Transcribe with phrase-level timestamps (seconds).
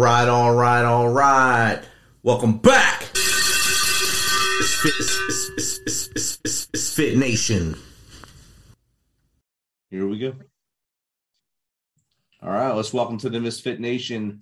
[0.00, 1.82] All right, all right, all right.
[2.22, 3.02] Welcome back.
[3.02, 7.76] It's Fit, it's, it's, it's, it's, it's, it's Fit Nation.
[9.90, 10.32] Here we go.
[12.42, 14.40] All right, let's welcome to the Misfit Nation,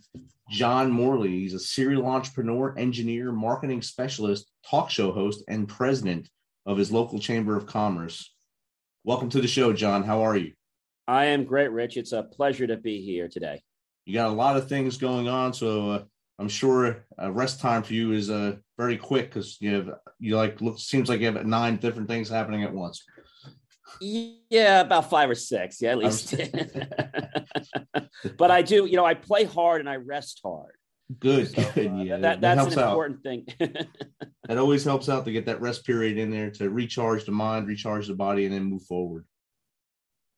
[0.48, 1.30] John Morley.
[1.30, 6.28] He's a serial entrepreneur, engineer, marketing specialist, talk show host, and president
[6.66, 8.32] of his local chamber of commerce.
[9.02, 10.04] Welcome to the show, John.
[10.04, 10.52] How are you?
[11.08, 11.96] I am great, Rich.
[11.96, 13.60] It's a pleasure to be here today.
[14.08, 16.02] You got a lot of things going on, so uh,
[16.38, 20.34] I'm sure uh, rest time for you is uh, very quick because you have you
[20.34, 23.04] like look seems like you have nine different things happening at once.
[24.00, 25.82] Yeah, about five or six.
[25.82, 26.34] Yeah, at least.
[28.38, 30.72] but I do, you know, I play hard and I rest hard.
[31.20, 31.88] Good, So, good.
[31.88, 32.88] uh, Yeah, that, that that's helps an out.
[32.88, 33.46] important thing.
[34.48, 37.68] That always helps out to get that rest period in there to recharge the mind,
[37.68, 39.26] recharge the body, and then move forward.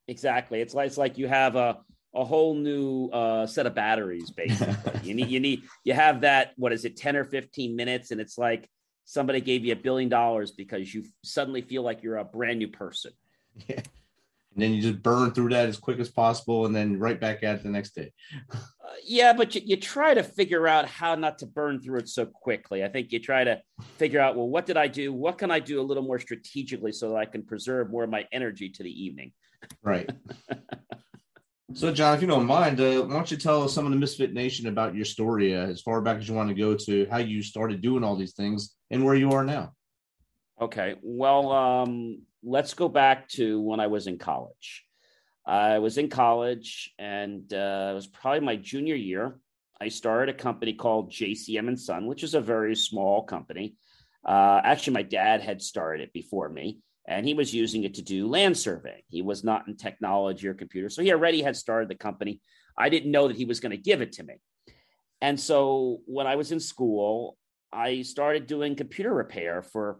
[0.09, 0.61] exactly.
[0.61, 1.79] It's like it's like you have a
[2.15, 4.31] a whole new uh, set of batteries.
[4.31, 6.53] Basically, you need you need you have that.
[6.57, 6.97] What is it?
[6.97, 8.69] Ten or fifteen minutes, and it's like
[9.05, 12.69] somebody gave you a billion dollars because you suddenly feel like you're a brand new
[12.69, 13.13] person.
[13.69, 13.83] Yeah.
[14.55, 17.43] And then you just burn through that as quick as possible and then right back
[17.43, 18.13] at it the next day.
[18.91, 22.09] Uh, yeah, but you, you try to figure out how not to burn through it
[22.09, 22.83] so quickly.
[22.83, 23.63] I think you try to
[23.99, 25.13] figure out, well, what did I do?
[25.13, 28.11] What can I do a little more strategically so that I can preserve more of
[28.11, 29.31] my energy to the evening?
[29.85, 30.11] Right.
[31.75, 34.33] so, John, if you don't mind, uh, why don't you tell some of the Misfit
[34.33, 37.19] Nation about your story uh, as far back as you want to go to how
[37.19, 39.73] you started doing all these things and where you are now?
[40.61, 40.97] Okay.
[41.03, 44.85] Well, um, let's go back to when I was in college.
[45.47, 49.39] I was in college, and uh, it was probably my junior year.
[49.81, 53.77] I started a company called JCM and Son, which is a very small company.
[54.25, 56.81] Uh, actually, my dad had started it before me,
[57.11, 59.03] and he was using it to do land surveying.
[59.09, 62.41] He was not in technology or computer, so he already had started the company.
[62.79, 64.35] I didn't know that he was going to give it to me.
[65.21, 67.37] And so when I was in school,
[67.73, 69.99] I started doing computer repair for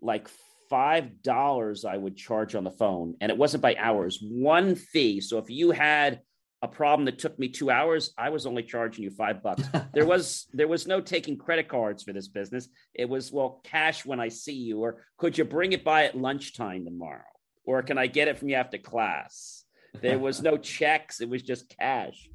[0.00, 0.28] like
[0.70, 5.20] five dollars I would charge on the phone, and it wasn't by hours, one fee.
[5.20, 6.20] So if you had
[6.62, 9.62] a problem that took me two hours, I was only charging you five bucks.
[9.94, 12.68] there was there was no taking credit cards for this business.
[12.94, 16.16] It was well cash when I see you, or could you bring it by at
[16.16, 17.22] lunchtime tomorrow,
[17.64, 19.64] or can I get it from you after class?
[20.00, 22.28] There was no checks; it was just cash.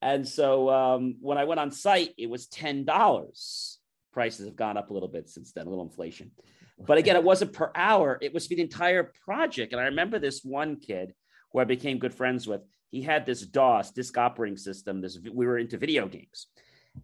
[0.00, 3.78] And so um, when I went on site, it was ten dollars.
[4.12, 6.30] Prices have gone up a little bit since then, a little inflation.
[6.78, 9.72] But again, it wasn't per hour, it was for the entire project.
[9.72, 11.12] And I remember this one kid
[11.52, 12.60] who I became good friends with.
[12.90, 15.00] He had this DOS, disk operating system.
[15.00, 16.46] This we were into video games.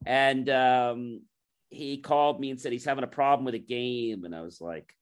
[0.07, 1.23] And um,
[1.71, 4.25] he called me and said he's having a problem with a game.
[4.25, 4.95] And I was like,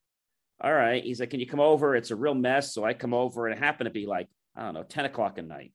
[0.61, 1.03] all right.
[1.03, 1.97] He's like, can you come over?
[1.97, 2.75] It's a real mess.
[2.75, 5.39] So I come over and it happened to be like, I don't know, 10 o'clock
[5.39, 5.73] at night.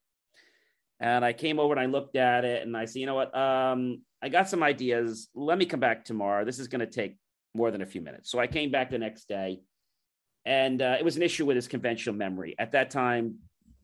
[0.99, 3.35] And I came over and I looked at it and I said, you know what?
[3.37, 5.29] Um, I got some ideas.
[5.35, 6.43] Let me come back tomorrow.
[6.43, 7.17] This is going to take
[7.53, 8.31] more than a few minutes.
[8.31, 9.61] So I came back the next day,
[10.45, 12.55] and uh, it was an issue with his conventional memory.
[12.57, 13.35] At that time,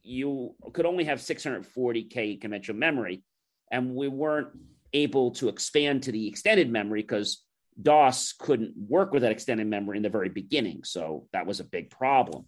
[0.03, 3.23] you could only have 640K conventional memory,
[3.71, 4.49] and we weren't
[4.93, 7.43] able to expand to the extended memory because
[7.81, 10.83] DOS couldn't work with that extended memory in the very beginning.
[10.83, 12.45] So that was a big problem.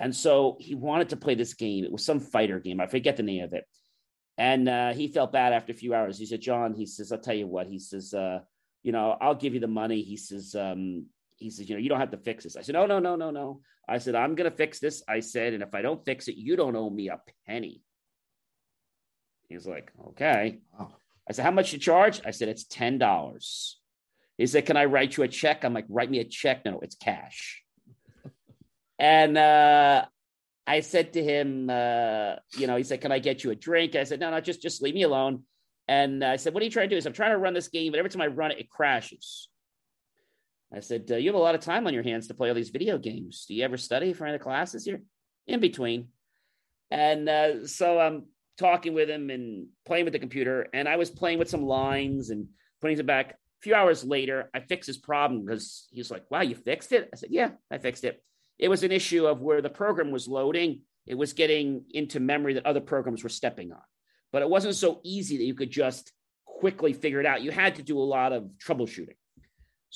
[0.00, 1.84] And so he wanted to play this game.
[1.84, 2.80] It was some fighter game.
[2.80, 3.64] I forget the name of it.
[4.38, 6.18] And uh, he felt bad after a few hours.
[6.18, 7.66] He said, John, he says, I'll tell you what.
[7.66, 8.40] He says, uh,
[8.82, 10.02] you know, I'll give you the money.
[10.02, 12.56] He says, um, he says, you know, you don't have to fix this.
[12.56, 13.60] I said, no, no, no, no, no.
[13.88, 15.02] I said, I'm going to fix this.
[15.08, 17.82] I said, and if I don't fix it, you don't owe me a penny.
[19.48, 20.58] He's like, okay.
[20.78, 20.96] Wow.
[21.28, 22.20] I said, how much you charge?
[22.24, 23.74] I said, it's $10.
[24.38, 25.64] He said, can I write you a check?
[25.64, 26.64] I'm like, write me a check.
[26.64, 27.62] No, it's cash.
[28.98, 30.04] and uh,
[30.66, 33.94] I said to him, uh, you know, he said, can I get you a drink?
[33.94, 35.42] I said, no, no, just, just leave me alone.
[35.88, 36.96] And I said, what are you trying to do?
[36.96, 38.68] He said, I'm trying to run this game, but every time I run it, it
[38.68, 39.48] crashes.
[40.74, 42.54] I said, uh, you have a lot of time on your hands to play all
[42.54, 43.44] these video games.
[43.46, 45.00] Do you ever study for any of the classes here?
[45.46, 46.08] In between.
[46.90, 48.24] And uh, so I'm
[48.58, 50.66] talking with him and playing with the computer.
[50.72, 52.48] And I was playing with some lines and
[52.80, 53.30] putting it back.
[53.30, 57.08] A few hours later, I fixed his problem because he's like, wow, you fixed it?
[57.12, 58.22] I said, yeah, I fixed it.
[58.58, 62.54] It was an issue of where the program was loading, it was getting into memory
[62.54, 63.82] that other programs were stepping on.
[64.32, 66.12] But it wasn't so easy that you could just
[66.44, 67.42] quickly figure it out.
[67.42, 69.16] You had to do a lot of troubleshooting.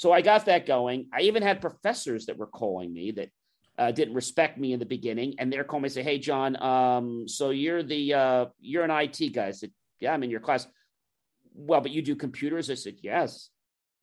[0.00, 1.08] So I got that going.
[1.12, 3.28] I even had professors that were calling me that
[3.76, 6.56] uh, didn't respect me in the beginning, and they're calling me and say, "Hey, John,
[6.62, 9.70] um, so you're the uh, you're an IT guy." I said,
[10.00, 10.66] "Yeah, I'm in your class."
[11.52, 12.70] Well, but you do computers?
[12.70, 13.50] I said, "Yes."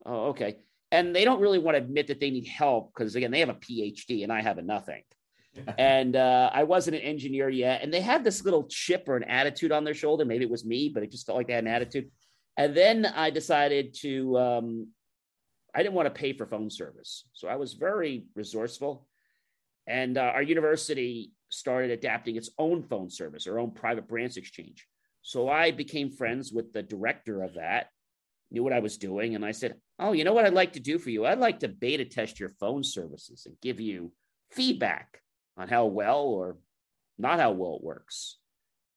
[0.05, 0.57] Oh, okay.
[0.91, 3.49] And they don't really want to admit that they need help because again, they have
[3.49, 5.01] a PhD and I have a nothing.
[5.79, 7.81] and uh, I wasn't an engineer yet.
[7.81, 10.25] And they had this little chip or an attitude on their shoulder.
[10.25, 12.11] Maybe it was me, but it just felt like they had an attitude.
[12.55, 14.88] And then I decided to, um,
[15.75, 17.25] I didn't want to pay for phone service.
[17.33, 19.07] So I was very resourceful.
[19.85, 24.85] And uh, our university started adapting its own phone service, our own private branch exchange.
[25.21, 27.87] So I became friends with the director of that,
[28.51, 29.35] knew what I was doing.
[29.35, 31.25] And I said, Oh, you know what I'd like to do for you?
[31.25, 34.11] I'd like to beta test your phone services and give you
[34.51, 35.21] feedback
[35.57, 36.57] on how well or
[37.17, 38.37] not how well it works.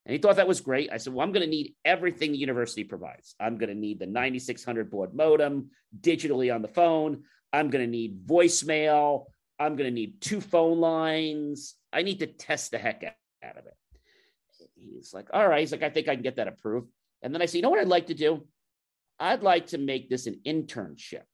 [0.06, 0.90] And he thought that was great.
[0.92, 3.34] I said, Well, I'm going to need everything the university provides.
[3.38, 7.24] I'm going to need the 9600 baud modem digitally on the phone.
[7.52, 9.26] I'm going to need voicemail.
[9.58, 11.74] I'm going to need two phone lines.
[11.92, 13.04] I need to test the heck
[13.42, 13.74] out of it.
[14.76, 15.60] He's like, All right.
[15.60, 16.88] He's like, I think I can get that approved.
[17.22, 18.46] And then I say, You know what I'd like to do?
[19.18, 21.24] I'd like to make this an internship.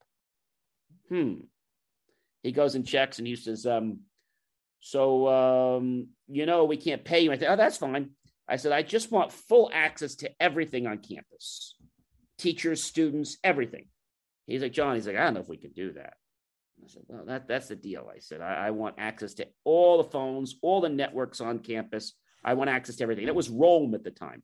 [1.08, 1.34] Hmm.
[2.42, 4.00] He goes and checks and he says, um,
[4.80, 7.32] So, um, you know, we can't pay you.
[7.32, 8.10] I said, Oh, that's fine.
[8.48, 11.74] I said, I just want full access to everything on campus
[12.38, 13.86] teachers, students, everything.
[14.46, 16.14] He's like, John, he's like, I don't know if we can do that.
[16.84, 18.10] I said, Well, that, that's the deal.
[18.14, 22.12] I said, I, I want access to all the phones, all the networks on campus.
[22.44, 23.26] I want access to everything.
[23.26, 24.42] It was ROLM at the time.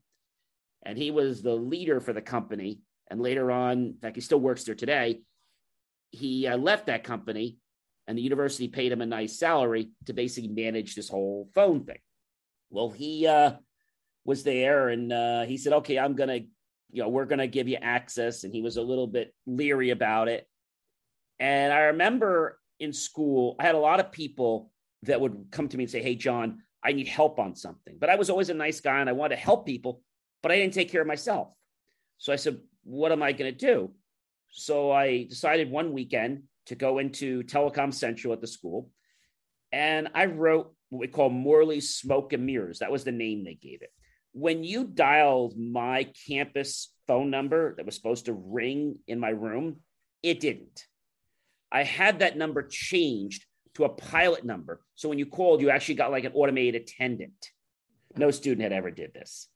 [0.84, 2.80] And he was the leader for the company.
[3.08, 5.20] And later on, in fact, he still works there today.
[6.10, 7.58] He uh, left that company
[8.08, 12.00] and the university paid him a nice salary to basically manage this whole phone thing.
[12.70, 13.52] Well, he uh,
[14.24, 16.46] was there and uh, he said, okay, I'm going to,
[16.90, 18.44] you know, we're going to give you access.
[18.44, 20.46] And he was a little bit leery about it.
[21.40, 24.70] And I remember in school, I had a lot of people
[25.04, 27.96] that would come to me and say, hey, John, I need help on something.
[27.98, 30.02] But I was always a nice guy and I wanted to help people,
[30.42, 31.48] but I didn't take care of myself.
[32.18, 33.92] So I said, what am I going to do?
[34.50, 38.90] So I decided one weekend to go into Telecom Central at the school.
[39.72, 42.80] And I wrote what we call Morley Smoke and Mirrors.
[42.80, 43.90] That was the name they gave it
[44.32, 49.76] when you dialed my campus phone number that was supposed to ring in my room,
[50.22, 50.86] it didn't.
[51.70, 53.44] I had that number changed
[53.74, 54.80] to a pilot number.
[54.94, 57.50] So when you called, you actually got like an automated attendant.
[58.16, 59.48] No student had ever did this.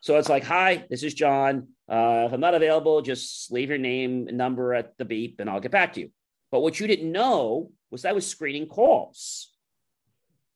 [0.00, 1.68] So it's like, hi, this is John.
[1.88, 5.48] Uh, if I'm not available, just leave your name and number at the beep and
[5.48, 6.10] I'll get back to you.
[6.50, 9.52] But what you didn't know was I was screening calls.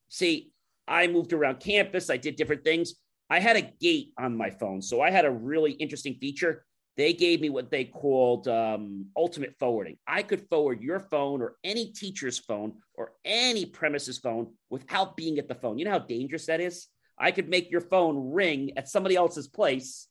[0.09, 0.51] See,
[0.87, 2.95] I moved around campus, I did different things.
[3.29, 4.81] I had a gate on my phone.
[4.81, 6.65] So I had a really interesting feature.
[6.97, 9.97] They gave me what they called um, ultimate forwarding.
[10.07, 15.37] I could forward your phone or any teacher's phone or any premises phone without being
[15.39, 15.77] at the phone.
[15.77, 16.87] You know how dangerous that is?
[17.17, 20.07] I could make your phone ring at somebody else's place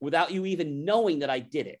[0.00, 1.80] without you even knowing that I did it.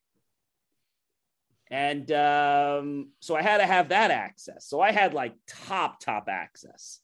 [1.70, 4.66] And um, so I had to have that access.
[4.66, 7.00] So I had like top, top access.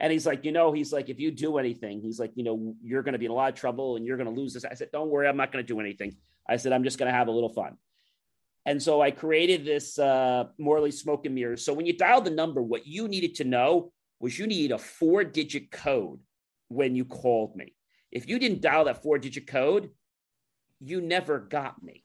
[0.00, 2.74] And he's like, you know, he's like, if you do anything, he's like, you know,
[2.82, 4.64] you're going to be in a lot of trouble and you're going to lose this.
[4.64, 6.16] I said, don't worry, I'm not going to do anything.
[6.48, 7.76] I said, I'm just going to have a little fun.
[8.64, 11.64] And so I created this uh, Morley Smoke and Mirrors.
[11.64, 14.78] So when you dial the number, what you needed to know was you need a
[14.78, 16.20] four digit code
[16.68, 17.74] when you called me.
[18.10, 19.90] If you didn't dial that four digit code,
[20.80, 22.04] you never got me.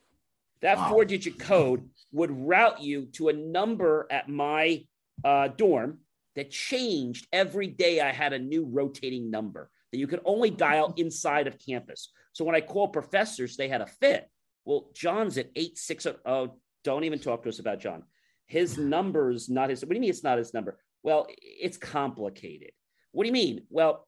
[0.62, 0.90] That wow.
[0.90, 4.86] four digit code would route you to a number at my
[5.24, 6.00] uh, dorm
[6.36, 8.02] that changed every day.
[8.02, 11.02] I had a new rotating number that you could only dial mm-hmm.
[11.02, 12.12] inside of campus.
[12.34, 14.30] So when I called professors, they had a fit.
[14.66, 16.12] Well, John's at 860.
[16.26, 18.04] Oh, don't even talk to us about John.
[18.48, 19.82] His number's not his.
[19.82, 20.78] What do you mean it's not his number?
[21.04, 22.72] Well, it's complicated.
[23.12, 23.62] What do you mean?
[23.70, 24.08] Well,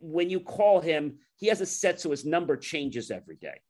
[0.00, 3.60] when you call him, he has a set so his number changes every day.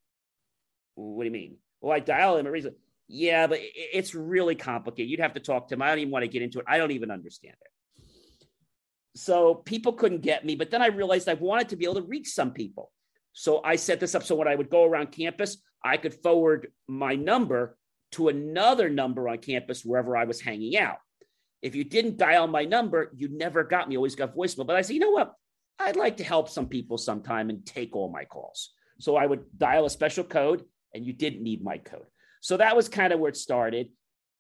[0.95, 1.57] What do you mean?
[1.81, 2.75] Well, I dial him a reason.
[3.09, 5.11] Yeah, but it's really complicated.
[5.11, 5.83] You'd have to talk to him.
[5.83, 6.67] I don't even want to get into it.
[6.69, 7.71] I don't even understand it.
[9.17, 10.55] So people couldn't get me.
[10.55, 12.93] But then I realized I wanted to be able to reach some people.
[13.33, 16.69] So I set this up so when I would go around campus, I could forward
[16.89, 17.77] my number
[18.13, 20.99] to another number on campus wherever I was hanging out.
[21.63, 24.67] If you didn't dial my number, you never got me, always got voicemail.
[24.67, 25.35] But I said, you know what?
[25.79, 28.71] I'd like to help some people sometime and take all my calls.
[28.99, 30.65] So I would dial a special code
[30.95, 32.07] and you didn't need my code.
[32.41, 33.89] So that was kind of where it started.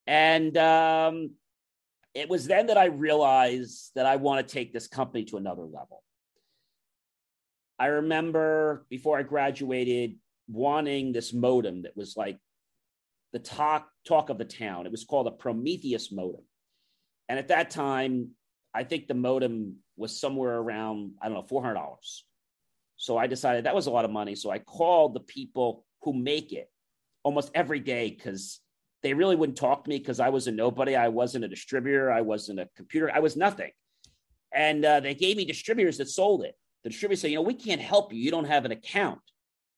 [0.06, 1.32] And um,
[2.14, 5.62] it was then that I realized that I want to take this company to another
[5.62, 6.02] level.
[7.78, 10.16] I remember before I graduated
[10.48, 12.38] wanting this modem that was like
[13.32, 14.86] the talk talk of the town.
[14.86, 16.42] It was called a Prometheus modem.
[17.28, 18.30] And at that time,
[18.74, 21.96] I think the modem was somewhere around, I don't know, $400.
[22.96, 24.34] So I decided that was a lot of money.
[24.34, 26.70] So I called the people who make it
[27.22, 28.60] almost every day because
[29.02, 30.95] they really wouldn't talk to me because I was a nobody.
[30.95, 32.11] I wasn't a distributor.
[32.11, 33.11] I wasn't a computer.
[33.12, 33.71] I was nothing.
[34.52, 36.54] And uh, they gave me distributors that sold it.
[36.83, 38.21] The distributor said, you know, we can't help you.
[38.21, 39.21] You don't have an account.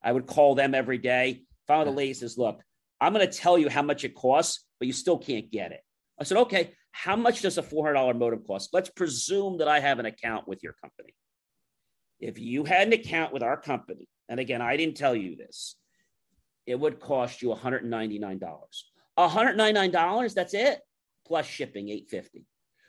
[0.02, 1.42] I would call them every day.
[1.66, 2.60] Finally, the lady says, Look,
[3.00, 5.82] I'm going to tell you how much it costs, but you still can't get it.
[6.18, 8.70] I said, Okay, how much does a $400 modem cost?
[8.72, 11.14] Let's presume that I have an account with your company.
[12.20, 15.76] If you had an account with our company, and again, I didn't tell you this,
[16.66, 18.48] it would cost you $199.
[19.18, 20.80] $199, that's it,
[21.26, 22.44] plus shipping, 850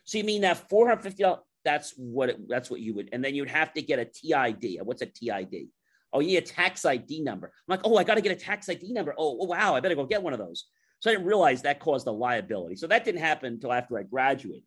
[0.05, 3.49] So you mean that $450, that's what it, that's what you would, and then you'd
[3.49, 4.79] have to get a TID.
[4.83, 5.67] What's a TID?
[6.11, 7.47] Oh, you need a tax ID number.
[7.47, 9.15] I'm like, oh, I got to get a tax ID number.
[9.17, 10.65] Oh, oh, wow, I better go get one of those.
[10.99, 12.75] So I didn't realize that caused a liability.
[12.75, 14.63] So that didn't happen until after I graduated.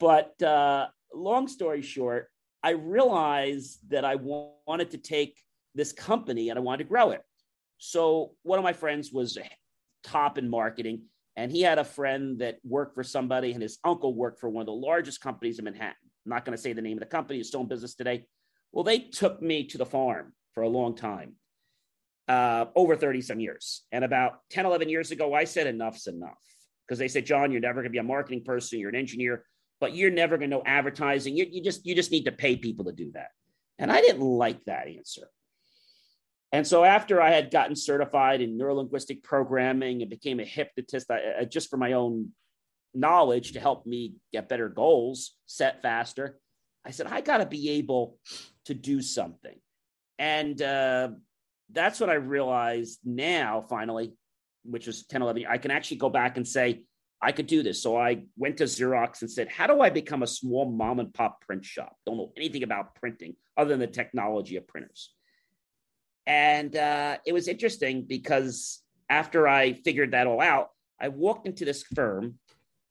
[0.00, 2.28] But uh, long story short,
[2.62, 5.38] I realized that I wanted to take
[5.74, 7.22] this company and I wanted to grow it.
[7.78, 9.38] So one of my friends was
[10.06, 11.02] top in marketing,
[11.36, 14.62] and he had a friend that worked for somebody, and his uncle worked for one
[14.62, 15.96] of the largest companies in Manhattan.
[16.24, 18.24] I'm not going to say the name of the company; it's still in business today.
[18.72, 21.34] Well, they took me to the farm for a long time,
[22.28, 23.82] uh, over 30 some years.
[23.92, 26.38] And about 10, 11 years ago, I said enough's enough
[26.86, 28.78] because they said, John, you're never going to be a marketing person.
[28.78, 29.44] You're an engineer,
[29.80, 31.36] but you're never going to know advertising.
[31.36, 33.28] You, you just, you just need to pay people to do that.
[33.78, 35.28] And I didn't like that answer.
[36.52, 41.44] And so after I had gotten certified in neurolinguistic programming and became a hypnotist, I,
[41.44, 42.32] just for my own
[42.94, 46.38] knowledge to help me get better goals, set faster,
[46.84, 48.18] I said, I got to be able
[48.66, 49.56] to do something.
[50.18, 51.08] And uh,
[51.72, 54.14] that's what I realized now, finally,
[54.64, 56.84] which was 10, 11, I can actually go back and say,
[57.20, 57.82] I could do this.
[57.82, 61.12] So I went to Xerox and said, How do I become a small mom and
[61.12, 61.96] pop print shop?
[62.04, 65.14] Don't know anything about printing other than the technology of printers.
[66.26, 71.64] And uh, it was interesting because after I figured that all out, I walked into
[71.64, 72.38] this firm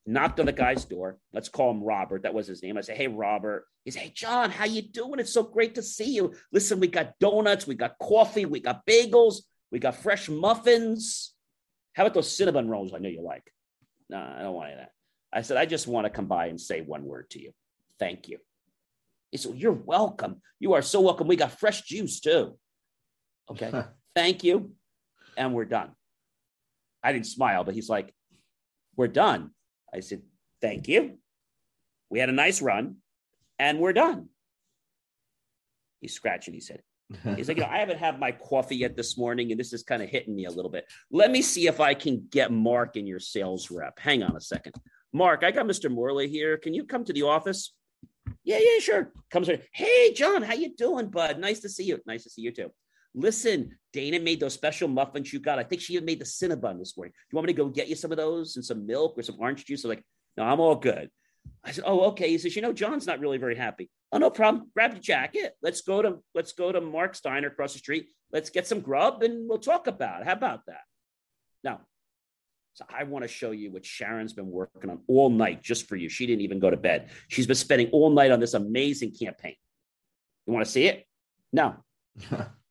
[0.06, 1.18] knocked on the guy's door.
[1.34, 2.24] Let's call him Robert.
[2.24, 2.78] That was his name.
[2.78, 5.20] I said, "Hey, Robert." He said, "Hey, John, how you doing?
[5.20, 6.34] It's so great to see you.
[6.52, 11.34] Listen, we got donuts, we got coffee, we got bagels, we got fresh muffins.
[11.94, 12.94] How about those cinnamon rolls?
[12.94, 13.52] I know you like."
[14.10, 14.92] No, I don't want any of that.
[15.34, 17.52] I said, "I just want to come by and say one word to you.
[18.00, 18.40] Thank you."
[19.32, 20.42] He said, "You're welcome.
[20.60, 21.28] You are so welcome.
[21.28, 22.58] We got fresh juice too."
[23.50, 23.72] Okay,
[24.16, 24.72] thank you,
[25.38, 25.92] and we're done.
[27.04, 28.14] I didn't smile, but he's like,
[28.96, 29.52] "We're done."
[29.94, 30.22] I said,
[30.62, 31.18] Thank you.
[32.10, 32.98] We had a nice run
[33.60, 34.30] and we're done.
[36.02, 36.82] He's scratching He said,
[37.36, 39.84] He's like, you know, I haven't had my coffee yet this morning, and this is
[39.84, 40.86] kind of hitting me a little bit.
[41.12, 44.00] Let me see if I can get Mark in your sales rep.
[44.00, 44.74] Hang on a second.
[45.14, 45.90] Mark, I got Mr.
[45.90, 46.58] Morley here.
[46.58, 47.74] Can you come to the office?
[48.44, 49.12] Yeah, yeah, sure.
[49.30, 49.62] Comes here.
[49.72, 51.40] Hey, John, how you doing, bud?
[51.40, 52.00] Nice to see you.
[52.08, 52.72] Nice to see you too.
[53.16, 55.58] Listen, Dana made those special muffins you got.
[55.58, 57.14] I think she even made the Cinnabon this morning.
[57.14, 59.24] Do you want me to go get you some of those and some milk or
[59.24, 59.84] some orange juice?
[59.86, 60.04] I'm like,
[60.36, 61.10] no, I'm all good.
[61.64, 62.30] I said, oh, okay.
[62.30, 63.90] He says, you know, John's not really very happy.
[64.12, 64.70] Oh, no problem.
[64.74, 65.56] Grab your jacket.
[65.62, 68.08] Let's go to let's go to Mark Steiner across the street.
[68.32, 70.28] Let's get some grub and we'll talk about it.
[70.28, 70.82] How about that?
[71.64, 71.82] Now,
[72.74, 75.96] so I want to show you what Sharon's been working on all night just for
[75.96, 76.10] you.
[76.10, 77.10] She didn't even go to bed.
[77.30, 79.56] She's been spending all night on this amazing campaign.
[80.46, 81.08] You want to see it?
[81.54, 81.76] No.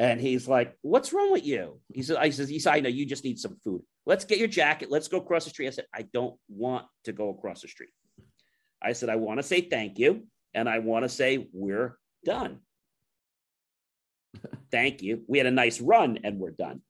[0.00, 1.78] And he's like, What's wrong with you?
[1.92, 3.82] He says, I says, he said, I know you just need some food.
[4.06, 4.90] Let's get your jacket.
[4.90, 5.66] Let's go across the street.
[5.66, 7.90] I said, I don't want to go across the street.
[8.82, 10.26] I said, I want to say thank you.
[10.54, 12.60] And I want to say we're done.
[14.72, 15.22] thank you.
[15.28, 16.80] We had a nice run and we're done.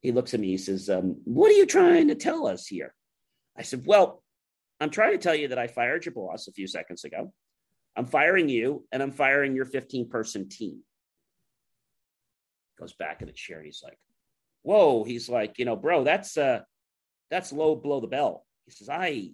[0.00, 0.48] He looks at me.
[0.48, 2.92] He says, um, What are you trying to tell us here?
[3.56, 4.24] I said, Well,
[4.80, 7.32] I'm trying to tell you that I fired your boss a few seconds ago.
[7.96, 10.80] I'm firing you and I'm firing your 15 person team
[12.78, 13.58] goes back in the chair.
[13.58, 13.98] and He's like,
[14.62, 15.04] whoa.
[15.04, 16.60] He's like, you know, bro, that's uh
[17.30, 18.44] that's low below the bell.
[18.64, 19.30] He says, I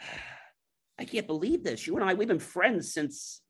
[0.98, 1.86] I can't believe this.
[1.86, 3.40] You and I, we've been friends since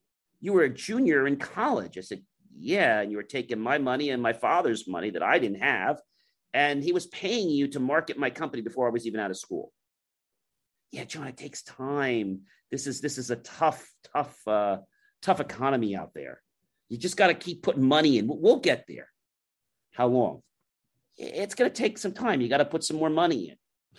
[0.41, 1.99] you were a junior in college.
[1.99, 2.23] I said,
[2.59, 6.01] Yeah, and you were taking my money and my father's money that I didn't have.
[6.55, 9.39] And he was paying you to market my company before I was even out of
[9.39, 9.73] school.
[10.91, 12.43] Yeah, John, it takes time.
[12.71, 14.79] This is this is a tough, tough, uh,
[15.23, 16.43] tough economy out there.
[16.93, 18.27] You just got to keep putting money in.
[18.29, 19.09] We'll get there.
[19.93, 20.43] How long?
[21.17, 22.43] It's going to take some time.
[22.43, 23.57] You got to put some more money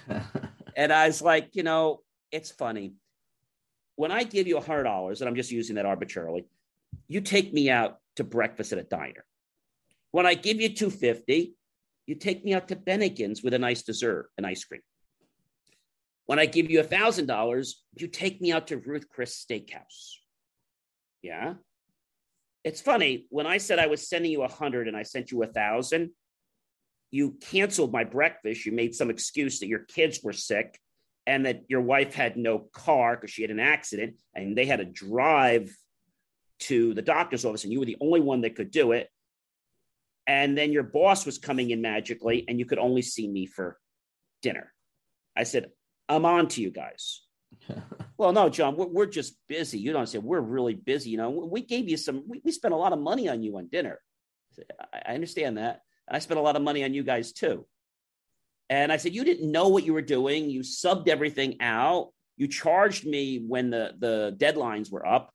[0.08, 0.22] in.
[0.78, 2.94] and I was like, you know, it's funny.
[3.96, 6.46] When I give you a hundred dollars, and I'm just using that arbitrarily,
[7.08, 9.26] you take me out to breakfast at a diner.
[10.12, 11.56] When I give you 250,
[12.06, 14.82] you take me out to Bennigan's with a nice dessert and ice cream.
[16.28, 20.20] When I give you a thousand dollars, you take me out to Ruth's Chris Steakhouse.
[21.24, 21.56] Yeah
[22.64, 25.44] it's funny when I said I was sending you a hundred and I sent you
[25.44, 26.12] a thousand,
[27.12, 28.66] you canceled my breakfast.
[28.66, 30.80] You made some excuse that your kids were sick
[31.28, 34.80] and that your wife had no car because she had an accident and they had
[34.80, 35.76] to drive
[36.60, 39.10] to the doctor's office and you were the only one that could do it.
[40.26, 43.78] And then your boss was coming in magically, and you could only see me for
[44.42, 44.72] dinner.
[45.36, 45.72] I said,
[46.08, 47.23] I'm on to you guys.
[48.18, 49.80] well, no, John, we're, we're just busy.
[49.80, 51.10] You don't say we're really busy.
[51.10, 53.58] You know, we gave you some, we, we spent a lot of money on you
[53.58, 54.00] on dinner.
[54.94, 55.82] I, I understand that.
[56.08, 57.66] And I spent a lot of money on you guys too.
[58.70, 60.50] And I said, You didn't know what you were doing.
[60.50, 62.10] You subbed everything out.
[62.38, 65.34] You charged me when the, the deadlines were up.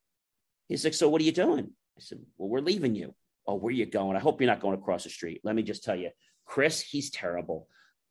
[0.68, 1.70] He's like, So what are you doing?
[1.96, 3.14] I said, Well, we're leaving you.
[3.46, 4.16] Oh, where you going?
[4.16, 5.40] I hope you're not going across the street.
[5.42, 6.10] Let me just tell you,
[6.44, 7.68] Chris, he's terrible.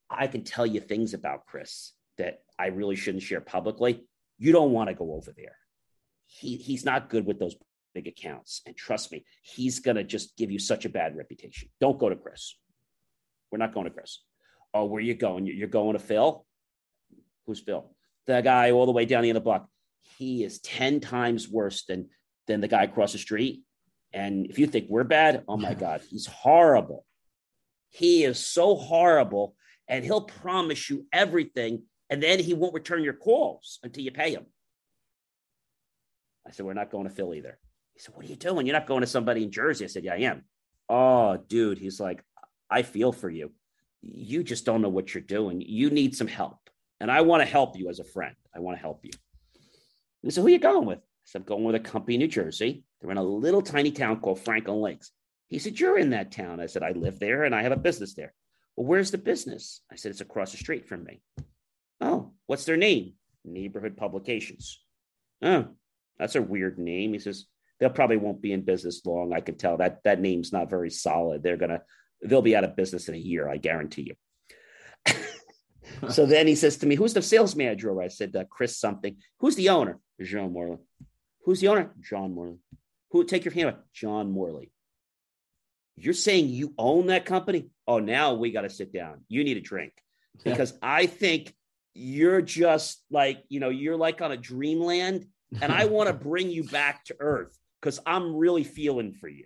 [0.10, 4.06] I can tell you things about Chris that I really shouldn't share publicly.
[4.38, 5.58] You don't want to go over there.
[6.26, 7.56] He, he's not good with those
[7.94, 8.62] big accounts.
[8.66, 11.70] And trust me, he's going to just give you such a bad reputation.
[11.80, 12.56] Don't go to Chris.
[13.52, 14.20] We're not going to Chris.
[14.74, 15.46] Oh, where you going?
[15.46, 16.46] You're going to Phil?
[17.46, 17.90] Who's Phil?
[18.26, 19.68] The guy all the way down the end of the block.
[20.18, 22.10] He is 10 times worse than,
[22.48, 23.64] than the guy across the street.
[24.14, 27.06] And if you think we're bad, oh my God, he's horrible.
[27.90, 29.56] He is so horrible.
[29.88, 31.84] And he'll promise you everything.
[32.10, 34.46] And then he won't return your calls until you pay him.
[36.48, 37.58] I said, We're not going to Phil either.
[37.94, 38.66] He said, What are you doing?
[38.66, 39.86] You're not going to somebody in Jersey.
[39.86, 40.44] I said, Yeah, I am.
[40.90, 41.78] Oh, dude.
[41.78, 42.24] He's like,
[42.70, 43.52] I feel for you.
[44.02, 45.62] You just don't know what you're doing.
[45.62, 46.58] You need some help.
[47.00, 48.36] And I want to help you as a friend.
[48.56, 49.12] I want to help you.
[50.24, 51.00] He said, Who are you going with?
[51.00, 52.84] I said, I'm going with a company in New Jersey.
[53.02, 55.12] They're in a little tiny town called Franklin Lakes.
[55.48, 56.60] He said, You're in that town.
[56.60, 58.34] I said, I live there and I have a business there.
[58.76, 59.82] Well, where's the business?
[59.92, 61.22] I said, It's across the street from me.
[62.02, 63.14] Oh, what's their name?
[63.44, 64.82] Neighborhood Publications.
[65.42, 65.68] Oh,
[66.20, 67.14] that's a weird name.
[67.14, 67.46] He says,
[67.80, 69.34] they'll probably won't be in business long.
[69.34, 71.44] I can tell that that name's not very solid.
[71.44, 71.82] They're going to,
[72.24, 73.48] they'll be out of business in a year.
[73.48, 74.14] I guarantee
[75.06, 75.16] you.
[76.10, 78.02] so then he says to me, Who's the sales manager?
[78.02, 79.18] I said, uh, Chris something.
[79.40, 80.00] Who's the owner?
[80.22, 80.78] Jean Morley.
[81.46, 81.94] Who's the owner?
[82.02, 82.60] John Morley.
[83.12, 83.78] Who take your hand?
[83.94, 84.72] John Morley.
[85.96, 87.70] You're saying you own that company?
[87.88, 89.22] Oh, now we got to sit down.
[89.30, 89.94] You need a drink
[90.44, 90.78] because yeah.
[90.84, 91.54] I think
[91.98, 95.26] you're just like, you know, you're like on a dreamland
[95.62, 99.46] and I want to bring you back to earth because I'm really feeling for you.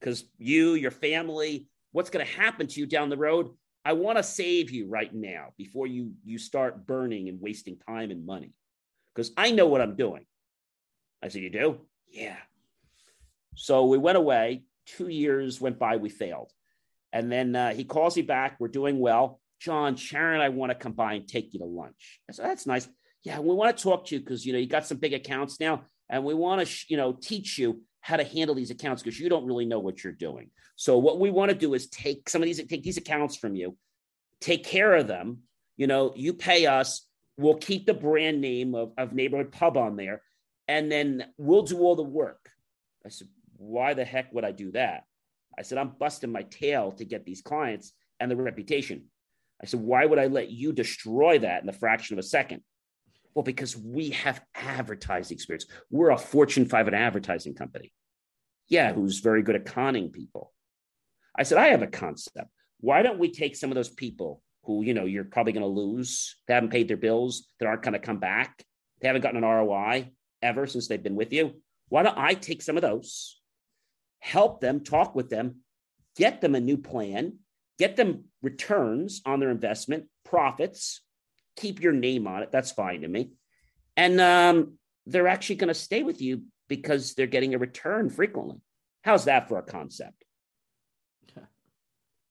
[0.00, 3.50] Because you, your family, what's going to happen to you down the road?
[3.84, 8.10] I want to save you right now before you you start burning and wasting time
[8.10, 8.52] and money.
[9.14, 10.26] Because I know what I'm doing.
[11.22, 11.80] I said, You do?
[12.10, 12.36] Yeah.
[13.54, 14.64] So we went away.
[14.86, 16.50] Two years went by, we failed.
[17.12, 18.56] And then uh, he calls me back.
[18.58, 19.40] We're doing well.
[19.58, 22.20] John, Sharon, I want to come by and take you to lunch.
[22.30, 22.88] Said, That's nice
[23.26, 25.58] yeah, we want to talk to you because you know you got some big accounts
[25.58, 29.18] now, and we want to you know teach you how to handle these accounts because
[29.18, 30.48] you don't really know what you're doing.
[30.76, 33.56] So what we want to do is take some of these take these accounts from
[33.56, 33.76] you,
[34.40, 35.38] take care of them.
[35.76, 37.04] You know, you pay us.
[37.36, 40.22] We'll keep the brand name of, of neighborhood pub on there,
[40.68, 42.48] and then we'll do all the work.
[43.04, 45.02] I said, why the heck would I do that?
[45.58, 49.06] I said, I'm busting my tail to get these clients and the reputation.
[49.62, 52.62] I said, why would I let you destroy that in the fraction of a second?
[53.34, 55.66] Well, because we have advertising experience.
[55.90, 57.92] We're a Fortune 500 advertising company.
[58.68, 60.52] Yeah, who's very good at conning people.
[61.38, 62.48] I said, I have a concept.
[62.80, 65.68] Why don't we take some of those people who, you know, you're probably going to
[65.68, 68.64] lose, they haven't paid their bills, that aren't going to come back,
[69.00, 70.10] they haven't gotten an ROI
[70.42, 71.62] ever since they've been with you.
[71.88, 73.40] Why don't I take some of those,
[74.18, 75.60] help them, talk with them,
[76.16, 77.38] get them a new plan,
[77.78, 81.00] get them returns on their investment, profits,
[81.56, 82.52] keep your name on it.
[82.52, 83.30] That's fine to me.
[83.96, 88.56] And um, they're actually going to stay with you because they're getting a return frequently.
[89.02, 90.24] How's that for a concept?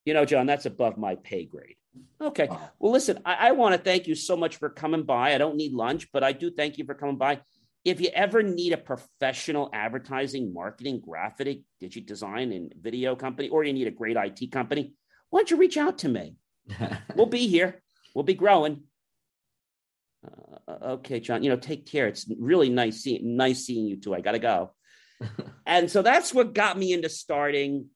[0.06, 1.78] You know, John, that's above my pay grade.
[2.22, 2.48] Okay.
[2.78, 5.34] Well, listen, I, I want to thank you so much for coming by.
[5.34, 7.42] I don't need lunch, but I do thank you for coming by.
[7.84, 13.64] If you ever need a professional advertising, marketing, graphic, digit design, and video company, or
[13.64, 14.94] you need a great IT company,
[15.36, 16.38] why don't you reach out to me?
[17.16, 17.82] we'll be here.
[18.14, 18.84] We'll be growing
[20.68, 22.08] uh, okay, John, you know, take care.
[22.08, 24.14] It's really nice seeing nice seeing you too.
[24.14, 24.74] I gotta go.
[25.66, 27.88] and so that's what got me into starting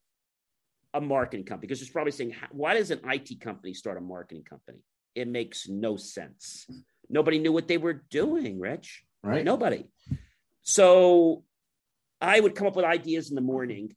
[0.94, 4.44] a marketing company because it's probably saying, why does an IT company start a marketing
[4.44, 4.80] company?
[5.16, 6.68] It makes no sense.
[7.10, 9.04] Nobody knew what they were doing, Rich.
[9.24, 9.44] Right.
[9.44, 9.86] Nobody.
[10.62, 11.44] So
[12.22, 13.96] I would come up with ideas in the morning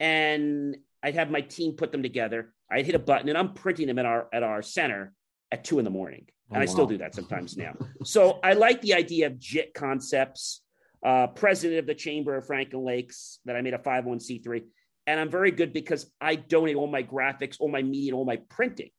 [0.00, 2.52] and I'd have my team put them together.
[2.70, 5.12] I'd hit a button and I'm printing them at our at our center
[5.50, 6.26] at two in the morning.
[6.50, 7.74] Oh, and I still do that sometimes now.
[8.04, 10.62] so I like the idea of JIT concepts,
[11.04, 14.64] uh, president of the Chamber of Franklin Lakes, that I made a 501c3.
[15.06, 18.36] And I'm very good because I donate all my graphics, all my media, all my
[18.48, 18.90] printing.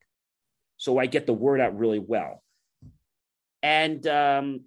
[0.77, 2.41] So I get the word out really well.
[3.62, 4.62] And um,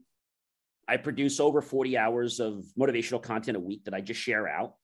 [0.86, 4.74] I produce over 40 hours of motivational content a week that I just share out.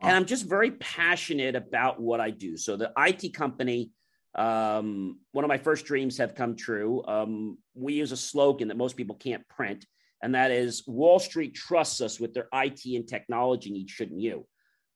[0.00, 2.56] And I'm just very passionate about what I do.
[2.56, 3.90] So the IT company,
[4.34, 7.02] um, one of my first dreams have come true.
[7.06, 9.84] Um, we use a slogan that most people can't print,
[10.22, 14.46] and that is Wall Street trusts us with their IT and technology needs, shouldn't you?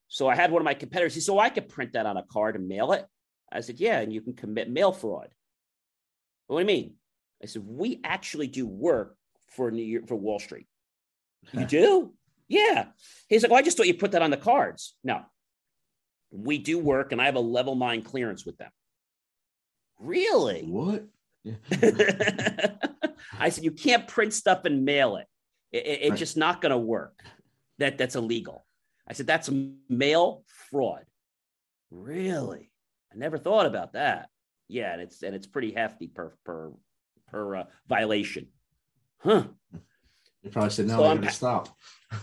[0.09, 1.25] So I had one of my competitors.
[1.25, 3.07] "So I could print that on a card and mail it."
[3.51, 5.31] I said, "Yeah, and you can commit mail fraud."
[6.47, 6.97] What do you mean?
[7.43, 9.17] I said, "We actually do work
[9.49, 10.69] for New York for Wall Street."
[11.53, 12.15] you do?
[12.53, 12.87] Yeah.
[13.29, 15.23] He's like, "Well, I just thought you put that on the cards." No,
[16.31, 18.71] we do work, and I have a level nine clearance with them.
[19.99, 20.63] Really?
[20.65, 21.07] What?
[23.39, 25.27] I said, you can't print stuff and mail it.
[25.73, 26.19] it, it it's Right.
[26.19, 27.23] just not going to work.
[27.79, 28.67] That that's illegal.
[29.09, 29.51] I said, that's
[29.89, 31.05] mail fraud.
[31.91, 32.71] Really?
[33.13, 34.29] I never thought about that.
[34.69, 36.73] Yeah, and it's and it's pretty hefty per per
[37.29, 38.49] per uh, violation.
[39.19, 39.45] Huh.
[40.43, 40.97] They probably said no.
[40.99, 41.69] So I'm- gotta stop.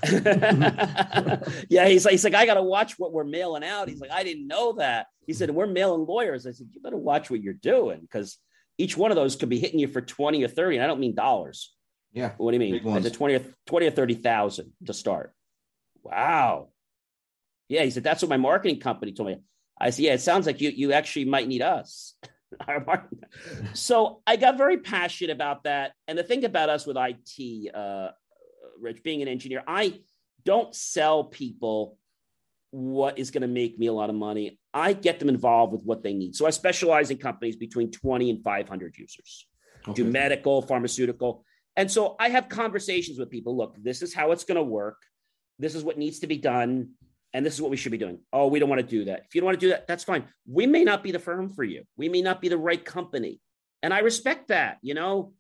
[1.70, 3.90] yeah, he's like, he's like, I gotta watch what we're mailing out.
[3.90, 5.08] He's like, I didn't know that.
[5.26, 6.46] He said, we're mailing lawyers.
[6.46, 8.38] I said, you better watch what you're doing because
[8.78, 10.78] each one of those could be hitting you for 20 or 30.
[10.78, 11.74] And I don't mean dollars.
[12.14, 12.32] Yeah.
[12.38, 12.82] What do you mean?
[12.82, 13.12] I ones.
[13.12, 15.34] 20 or 20 or 30,000 to start.
[16.04, 16.70] Wow.
[17.68, 19.38] Yeah, he said, that's what my marketing company told me.
[19.80, 22.16] I said, yeah, it sounds like you you actually might need us.
[23.74, 25.94] So I got very passionate about that.
[26.08, 28.10] And the thing about us with IT, uh,
[28.82, 30.00] Rich, being an engineer, I
[30.46, 31.98] don't sell people
[32.72, 34.60] what is going to make me a lot of money.
[34.74, 36.36] I get them involved with what they need.
[36.36, 39.48] So I specialize in companies between 20 and 500 users
[39.94, 41.44] do medical, pharmaceutical.
[41.76, 43.56] And so I have conversations with people.
[43.56, 44.98] Look, this is how it's going to work.
[45.58, 46.90] This is what needs to be done.
[47.34, 48.20] And this is what we should be doing.
[48.34, 49.24] Oh, we don't want to do that.
[49.28, 50.26] If you don't want to do that, that's fine.
[50.48, 51.84] We may not be the firm for you.
[51.96, 53.40] We may not be the right company.
[53.84, 55.34] And I respect that, you know.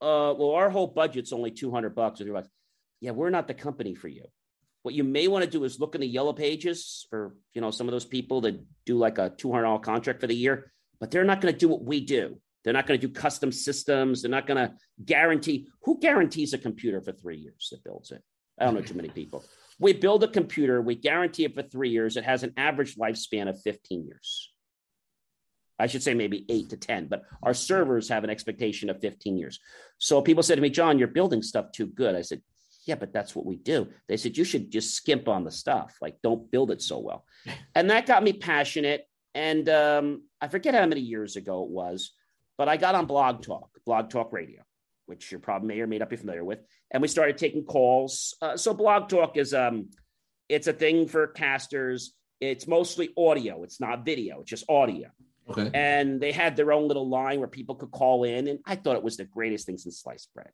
[0.00, 2.48] Uh, well, our whole budget's only 200 bucks or 300 bucks.
[3.04, 4.24] Yeah, we're not the company for you.
[4.82, 7.70] What you may want to do is look in the yellow pages for, you know,
[7.70, 11.22] some of those people that do like a $200 contract for the year, but they're
[11.22, 12.40] not going to do what we do.
[12.62, 14.22] They're not going to do custom systems.
[14.22, 15.68] They're not going to guarantee.
[15.82, 18.22] Who guarantees a computer for three years that builds it?
[18.58, 19.44] I don't know too many people.
[19.78, 22.16] We build a computer, we guarantee it for three years.
[22.16, 24.50] It has an average lifespan of 15 years.
[25.78, 29.36] I should say maybe eight to 10, but our servers have an expectation of 15
[29.36, 29.60] years.
[29.98, 32.14] So people said to me, John, you're building stuff too good.
[32.14, 32.40] I said,
[32.84, 33.88] yeah, but that's what we do.
[34.08, 35.96] They said, you should just skimp on the stuff.
[36.00, 37.24] Like, don't build it so well.
[37.74, 39.06] And that got me passionate.
[39.34, 42.12] And um, I forget how many years ago it was,
[42.56, 44.62] but I got on Blog Talk, Blog Talk Radio,
[45.06, 46.60] which you probably may or may not be familiar with.
[46.90, 48.36] And we started taking calls.
[48.40, 49.88] Uh, so Blog Talk is um,
[50.48, 52.12] it's a thing for casters.
[52.40, 53.64] It's mostly audio.
[53.64, 54.40] It's not video.
[54.40, 55.08] It's just audio.
[55.50, 55.70] Okay.
[55.74, 58.46] And they had their own little line where people could call in.
[58.48, 60.50] And I thought it was the greatest thing since sliced bread.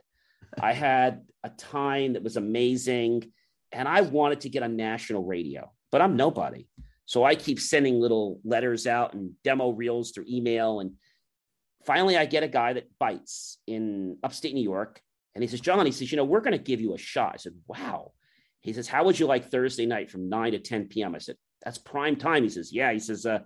[0.59, 3.33] I had a time that was amazing.
[3.73, 6.67] And I wanted to get on national radio, but I'm nobody.
[7.07, 10.81] So I keep sending little letters out and demo reels through email.
[10.81, 10.93] And
[11.85, 15.01] finally, I get a guy that bites in upstate New York.
[15.35, 17.33] And he says, John, he says, you know, we're going to give you a shot.
[17.35, 18.13] I said, wow.
[18.63, 21.15] He says, how would you like Thursday night from 9 to 10 p.m.?
[21.15, 22.43] I said, that's prime time.
[22.43, 22.93] He says, yeah.
[22.93, 23.41] He says, uh,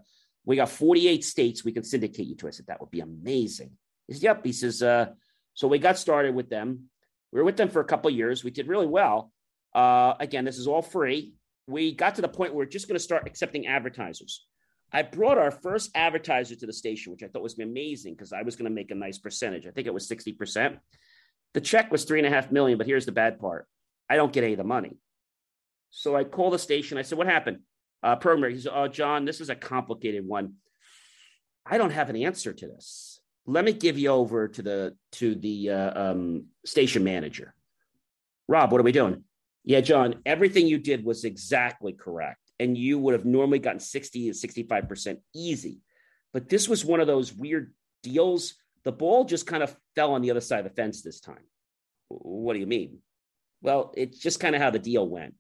[0.45, 2.49] we got 48 states we can syndicate you to.
[2.49, 3.71] I said, that would be amazing.
[4.07, 4.45] He says, yep.
[4.45, 5.07] He says, uh,
[5.55, 6.90] so we got started with them.
[7.35, 8.44] We were with them for a couple of years.
[8.44, 9.33] We did really well.
[9.75, 11.35] Uh, again, this is all free.
[11.66, 14.47] We got to the point where we're just going to start accepting advertisers.
[14.92, 18.42] I brought our first advertiser to the station, which I thought was amazing because I
[18.42, 19.66] was going to make a nice percentage.
[19.66, 20.79] I think it was 60%.
[21.55, 23.66] The check was three and a half million, but here's the bad part.
[24.09, 24.97] I don't get any of the money.
[25.90, 26.99] So I called the station.
[26.99, 27.61] I said, what happened?
[28.03, 30.55] Uh, programmer, he said, oh, John, this is a complicated one.
[31.66, 33.13] I don't have an answer to this.
[33.47, 37.55] Let me give you over to the to the uh, um, station manager.
[38.49, 39.25] Rob, what are we doing?
[39.65, 42.39] Yeah, John, everything you did was exactly correct.
[42.61, 45.81] And you would have normally gotten 60 to 65% easy.
[46.33, 48.55] But this was one of those weird deals.
[48.85, 51.43] The ball just kind of fell on the other side of the fence this time.
[52.09, 52.99] What do you mean?
[53.63, 55.35] Well, it's just kind of how the deal went.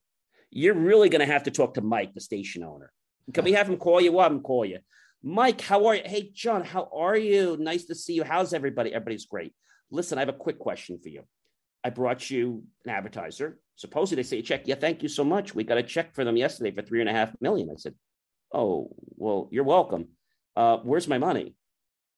[0.50, 2.90] You're really going to have to talk to Mike, the station owner.
[3.32, 4.12] Can we have him call you?
[4.12, 4.78] We'll have him call you.
[5.26, 6.02] Mike, how are you?
[6.04, 7.56] Hey, John, how are you?
[7.58, 8.24] Nice to see you.
[8.24, 8.92] How's everybody?
[8.92, 9.54] Everybody's great.
[9.90, 11.22] Listen, I have a quick question for you.
[11.82, 13.58] I brought you an advertiser.
[13.76, 14.68] Supposedly they say check.
[14.68, 15.54] Yeah, thank you so much.
[15.54, 17.70] We got a check for them yesterday for three and a half million.
[17.70, 17.94] I said,
[18.52, 20.08] Oh, well, you're welcome.
[20.54, 21.54] Uh, where's my money?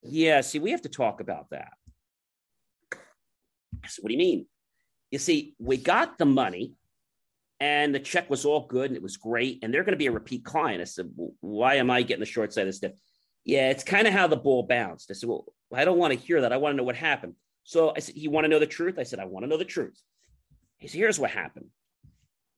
[0.03, 1.75] Yeah, see, we have to talk about that.
[2.93, 4.47] I said, What do you mean?
[5.13, 6.75] You see, we got the money
[7.61, 9.61] and the check was all good and it was great.
[9.63, 10.81] And they're going to be a repeat client.
[10.81, 12.93] I said, well, Why am I getting the short side of this stuff?
[13.45, 15.11] Yeah, it's kind of how the ball bounced.
[15.11, 16.53] I said, Well, I don't want to hear that.
[16.53, 17.35] I want to know what happened.
[17.65, 18.99] So I said, You want to know the truth?
[18.99, 20.01] I said, I want to know the truth.
[20.79, 21.67] He said, Here's what happened.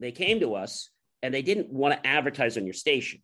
[0.01, 0.91] They came to us
[1.23, 3.21] and they didn't want to advertise on your station.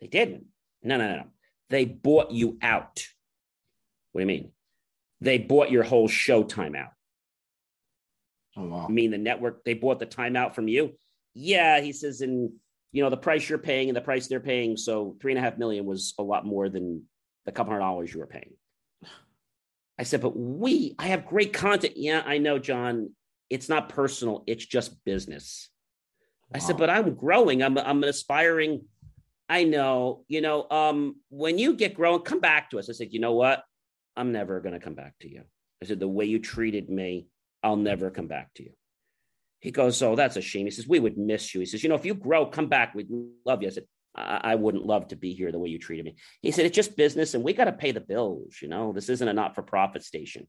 [0.00, 0.46] They didn't.
[0.82, 1.26] No, no, no, no.
[1.70, 3.06] They bought you out.
[4.12, 4.52] What do you mean?
[5.20, 6.90] They bought your whole show time out.
[8.56, 8.86] Oh wow.
[8.88, 10.92] I mean, the network, they bought the timeout from you.
[11.34, 12.50] Yeah, he says, and
[12.92, 14.76] you know, the price you're paying and the price they're paying.
[14.76, 17.04] So three and a half million was a lot more than
[17.46, 18.52] the couple hundred dollars you were paying.
[19.98, 21.94] I said, but we, I have great content.
[21.96, 23.10] Yeah, I know, John.
[23.50, 25.68] It's not personal, it's just business.
[26.54, 27.62] I said, but I'm growing.
[27.62, 28.82] I'm I'm an aspiring.
[29.48, 32.88] I know, you know, um, when you get growing, come back to us.
[32.88, 33.62] I said, you know what?
[34.16, 35.42] I'm never gonna come back to you.
[35.82, 37.26] I said, the way you treated me,
[37.62, 38.72] I'll never come back to you.
[39.60, 40.66] He goes, Oh, that's a shame.
[40.66, 41.60] He says, We would miss you.
[41.60, 42.94] He says, You know, if you grow, come back.
[42.94, 43.08] We'd
[43.46, 43.68] love you.
[43.68, 46.16] I said, I, I wouldn't love to be here the way you treated me.
[46.40, 48.56] He said, It's just business and we got to pay the bills.
[48.60, 50.48] You know, this isn't a not for profit station.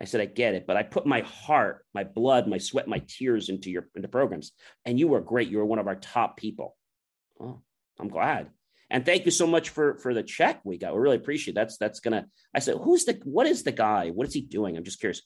[0.00, 3.02] I said, I get it, but I put my heart, my blood, my sweat, my
[3.06, 4.52] tears into your into programs.
[4.84, 5.48] And you were great.
[5.48, 6.76] You were one of our top people.
[7.38, 7.60] Oh,
[8.00, 8.48] I'm glad.
[8.90, 10.94] And thank you so much for for the check we got.
[10.94, 11.54] We really appreciate it.
[11.54, 12.26] that's that's gonna.
[12.54, 14.10] I said, who's the what is the guy?
[14.10, 14.76] What is he doing?
[14.76, 15.22] I'm just curious.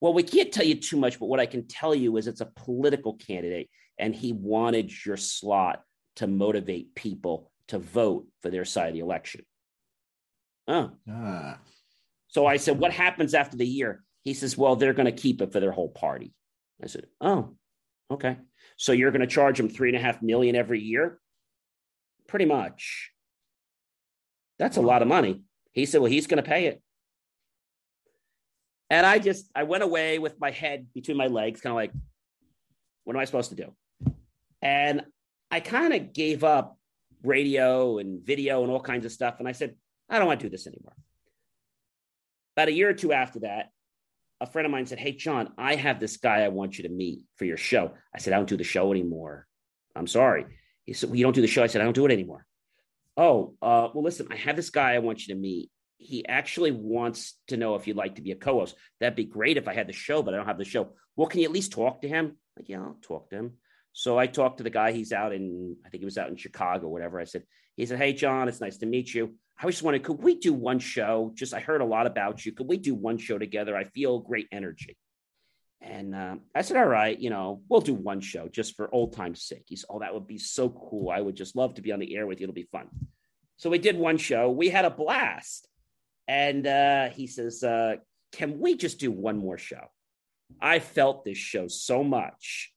[0.00, 2.40] Well, we can't tell you too much, but what I can tell you is it's
[2.40, 5.82] a political candidate, and he wanted your slot
[6.16, 9.44] to motivate people to vote for their side of the election.
[10.68, 11.58] Oh, Ah.
[12.28, 14.04] so I said, What happens after the year?
[14.24, 16.32] He says, Well, they're going to keep it for their whole party.
[16.82, 17.56] I said, Oh,
[18.10, 18.36] okay.
[18.76, 21.18] So you're going to charge them three and a half million every year?
[22.26, 23.10] Pretty much.
[24.58, 25.42] That's a lot of money.
[25.72, 26.82] He said, Well, he's going to pay it.
[28.90, 31.92] And I just, I went away with my head between my legs, kind of like,
[33.04, 33.74] What am I supposed to do?
[34.62, 35.02] And
[35.50, 36.78] I kind of gave up
[37.22, 39.36] radio and video and all kinds of stuff.
[39.38, 39.74] And I said,
[40.08, 40.96] I don't want to do this anymore.
[42.56, 43.70] About a year or two after that,
[44.40, 46.90] a friend of mine said, Hey, John, I have this guy I want you to
[46.90, 47.92] meet for your show.
[48.14, 49.46] I said, I don't do the show anymore.
[49.94, 50.46] I'm sorry.
[50.84, 51.62] He said, well, You don't do the show?
[51.62, 52.46] I said, I don't do it anymore.
[53.16, 55.70] Oh, uh, well, listen, I have this guy I want you to meet.
[55.98, 58.76] He actually wants to know if you'd like to be a co host.
[59.00, 60.94] That'd be great if I had the show, but I don't have the show.
[61.16, 62.36] Well, can you at least talk to him?
[62.56, 63.52] Like, yeah, I'll talk to him.
[63.92, 64.92] So I talked to the guy.
[64.92, 67.18] He's out in, I think he was out in Chicago, whatever.
[67.18, 67.42] I said,
[67.76, 69.34] he said, Hey, John, it's nice to meet you.
[69.60, 71.32] I was just wanted, could we do one show?
[71.34, 72.52] Just, I heard a lot about you.
[72.52, 73.76] Could we do one show together?
[73.76, 74.96] I feel great energy.
[75.80, 79.14] And uh, I said, All right, you know, we'll do one show just for old
[79.14, 79.64] time's sake.
[79.66, 81.10] He's, Oh, that would be so cool.
[81.10, 82.44] I would just love to be on the air with you.
[82.44, 82.88] It'll be fun.
[83.56, 84.50] So we did one show.
[84.50, 85.68] We had a blast.
[86.28, 87.96] And uh, he says, uh,
[88.32, 89.90] Can we just do one more show?
[90.60, 92.72] I felt this show so much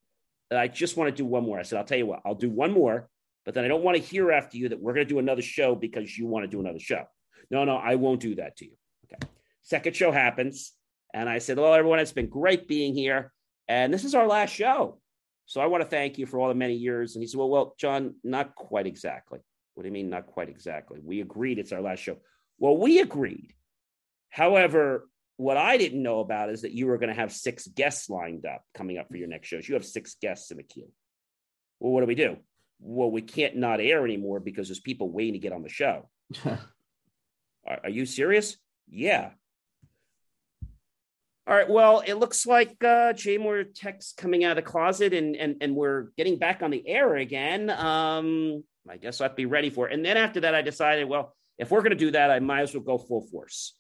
[0.50, 1.60] that I just want to do one more.
[1.60, 3.10] I said, I'll tell you what, I'll do one more,
[3.46, 5.42] but then I don't want to hear after you that we're going to do another
[5.42, 7.06] show because you want to do another show.
[7.50, 8.78] No, no, I won't do that to you.
[9.06, 9.32] Okay.
[9.62, 10.74] Second show happens.
[11.14, 13.32] And I said, Well, everyone, it's been great being here.
[13.68, 15.00] And this is our last show.
[15.46, 17.16] So I want to thank you for all the many years.
[17.16, 19.40] And he said, Well, well, John, not quite exactly.
[19.74, 21.00] What do you mean, not quite exactly?
[21.04, 22.18] We agreed it's our last show.
[22.62, 23.56] Well, we agreed.
[24.30, 28.08] However, what I didn't know about is that you were going to have six guests
[28.08, 29.68] lined up coming up for your next shows.
[29.68, 30.88] You have six guests in the queue.
[31.80, 32.38] Well, what do we do?
[32.80, 36.08] Well, we can't not air anymore because there's people waiting to get on the show.
[36.46, 38.58] Are, are you serious?
[38.90, 39.30] Yeah.
[41.48, 41.70] All right.
[41.70, 45.76] Well, it looks like uh, JMOR Tech's coming out of the closet, and and and
[45.76, 47.70] we're getting back on the air again.
[47.70, 49.94] Um, I guess I'll to be ready for it.
[49.94, 52.62] And then after that, I decided, well, if we're going to do that, I might
[52.62, 53.76] as well go full force.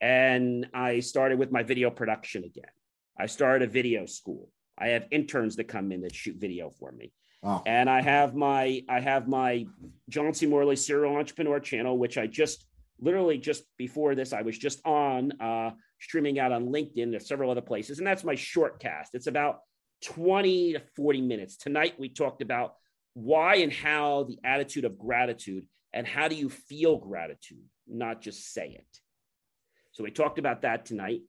[0.00, 2.70] And I started with my video production again.
[3.18, 4.50] I started a video school.
[4.78, 7.62] I have interns that come in that shoot video for me Wow.
[7.66, 9.66] and I have my I have my
[10.08, 10.46] John C.
[10.46, 12.66] Morley Serial Entrepreneur channel, which I just
[13.00, 15.70] literally just before this I was just on uh,
[16.00, 17.10] streaming out on LinkedIn.
[17.10, 19.14] There's several other places, and that's my short cast.
[19.14, 19.60] It's about
[20.04, 21.56] 20 to 40 minutes.
[21.56, 22.74] Tonight we talked about
[23.14, 28.52] why and how the attitude of gratitude and how do you feel gratitude, not just
[28.52, 28.98] say it.
[29.92, 31.20] So we talked about that tonight.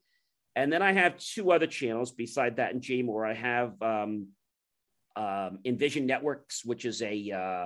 [0.56, 3.30] And then I have two other channels beside that and JMOR.
[3.30, 4.30] I have um,
[5.15, 7.65] um, Envision Networks, which is a uh,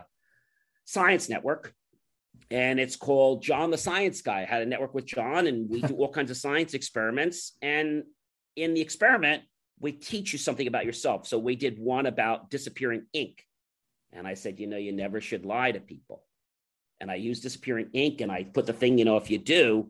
[0.84, 1.74] science network.
[2.52, 4.42] And it's called John the Science Guy.
[4.42, 7.54] I had a network with John, and we do all kinds of science experiments.
[7.62, 8.04] And
[8.58, 9.44] in the experiment,
[9.80, 11.28] we teach you something about yourself.
[11.28, 13.46] So we did one about disappearing ink.
[14.12, 16.24] And I said, you know, you never should lie to people.
[17.02, 19.90] And I use disappearing ink, and I put the thing, you know, if you do,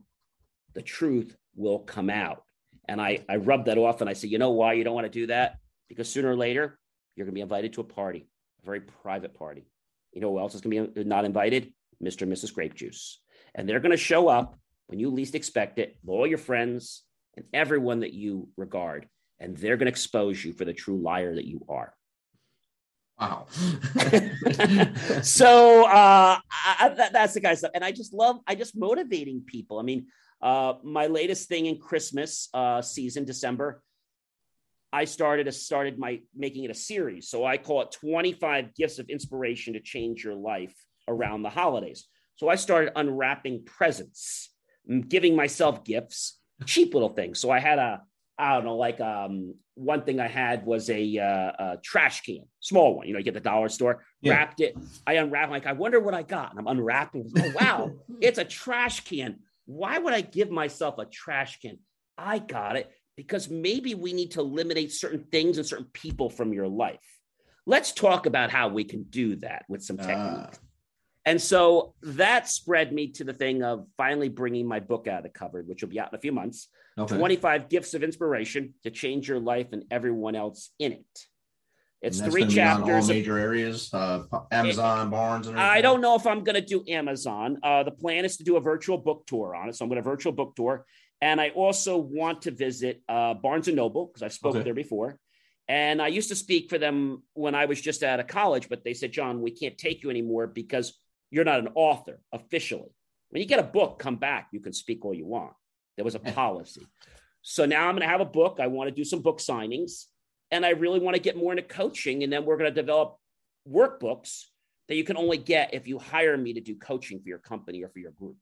[0.74, 2.44] the truth will come out.
[2.88, 5.06] And I, I rub that off and I say, you know why you don't want
[5.06, 5.58] to do that?
[5.88, 6.80] Because sooner or later,
[7.16, 8.28] you're going to be invited to a party,
[8.62, 9.68] a very private party.
[10.14, 11.74] You know who else is going to be uh, not invited?
[12.04, 12.24] Mr.
[12.24, 12.54] and Mrs.
[12.54, 13.22] Grape Juice.
[13.54, 17.04] And they're going to show up when you least expect it, all your friends
[17.36, 19.08] and everyone that you regard.
[19.40, 21.94] And they're going to expose you for the true liar that you are.
[23.20, 23.48] Wow.
[25.22, 26.38] so uh,
[26.80, 29.80] I, that, that's the kind of stuff, and I just love I just motivating people.
[29.80, 30.08] I mean,
[30.42, 33.84] uh, my latest thing in Christmas uh, season, December,
[34.92, 37.30] I started a, started my making it a series.
[37.30, 40.74] So I call it 25 gifts of inspiration to change your life
[41.08, 42.08] around the holidays.
[42.38, 44.52] So I started unwrapping presents,
[45.08, 47.40] giving myself gifts, cheap little things.
[47.40, 48.02] So I had a
[48.40, 52.46] I don't know, like um, one thing I had was a, uh, a, trash can,
[52.62, 53.06] small one.
[53.06, 54.34] You know, you get the dollar store, yeah.
[54.34, 54.78] wrapped it.
[55.06, 56.52] I unwrapped, like, I wonder what I got.
[56.52, 57.30] And I'm unwrapping.
[57.38, 59.40] Oh, wow, it's a trash can.
[59.66, 61.80] Why would I give myself a trash can?
[62.18, 66.54] I got it because maybe we need to eliminate certain things and certain people from
[66.54, 67.00] your life.
[67.66, 70.18] Let's talk about how we can do that with some technique.
[70.18, 70.48] Uh.
[71.26, 75.24] And so that spread me to the thing of finally bringing my book out of
[75.24, 76.70] the cupboard, which will be out in a few months.
[77.00, 77.18] Okay.
[77.18, 81.06] 25 gifts of inspiration to change your life and everyone else in it.
[82.02, 83.10] It's three chapters.
[83.10, 85.48] all major of, areas, uh, Amazon, it, Barnes.
[85.48, 87.58] And I don't know if I'm going to do Amazon.
[87.62, 90.02] Uh, the plan is to do a virtual book tour on it, so I'm going
[90.02, 90.86] to virtual book tour,
[91.22, 94.66] and I also want to visit uh, Barnes and Noble because I've spoken okay.
[94.66, 95.20] there before.
[95.68, 98.84] And I used to speak for them when I was just out of college, but
[98.84, 100.98] they said, John, we can't take you anymore because
[101.30, 102.90] you're not an author officially.
[103.30, 104.48] When you get a book, come back.
[104.52, 105.54] You can speak all you want.
[106.00, 106.88] There was a policy.
[107.42, 108.60] So now I'm going to have a book.
[108.62, 110.06] I want to do some book signings
[110.50, 112.24] and I really want to get more into coaching.
[112.24, 113.18] And then we're going to develop
[113.70, 114.46] workbooks
[114.88, 117.84] that you can only get if you hire me to do coaching for your company
[117.84, 118.38] or for your group.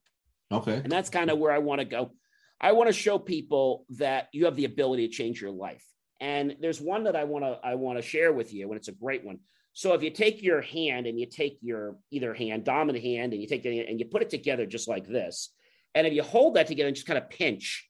[0.52, 0.76] Okay.
[0.76, 2.12] And that's kind of where I want to go.
[2.60, 5.84] I want to show people that you have the ability to change your life.
[6.20, 8.88] And there's one that I want to I want to share with you, and it's
[8.88, 9.40] a great one.
[9.72, 13.42] So if you take your hand and you take your either hand, dominant hand, and
[13.42, 15.50] you take the and you put it together just like this,
[15.94, 17.88] and if you hold that together and just kind of pinch,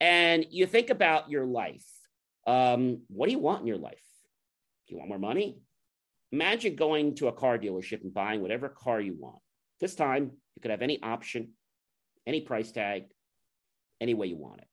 [0.00, 1.84] and you think about your life,
[2.46, 4.02] um, what do you want in your life?
[4.86, 5.58] Do you want more money?
[6.32, 9.38] Imagine going to a car dealership and buying whatever car you want.
[9.80, 11.50] This time, you could have any option,
[12.26, 13.04] any price tag,
[14.00, 14.68] any way you want it.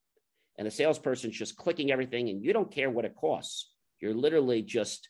[0.58, 3.72] And the salesperson's just clicking everything, and you don't care what it costs.
[4.00, 5.10] You're literally just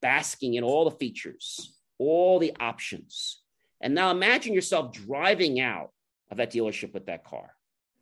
[0.00, 3.40] basking in all the features, all the options.
[3.80, 5.90] And now imagine yourself driving out
[6.32, 7.54] of that dealership with that car,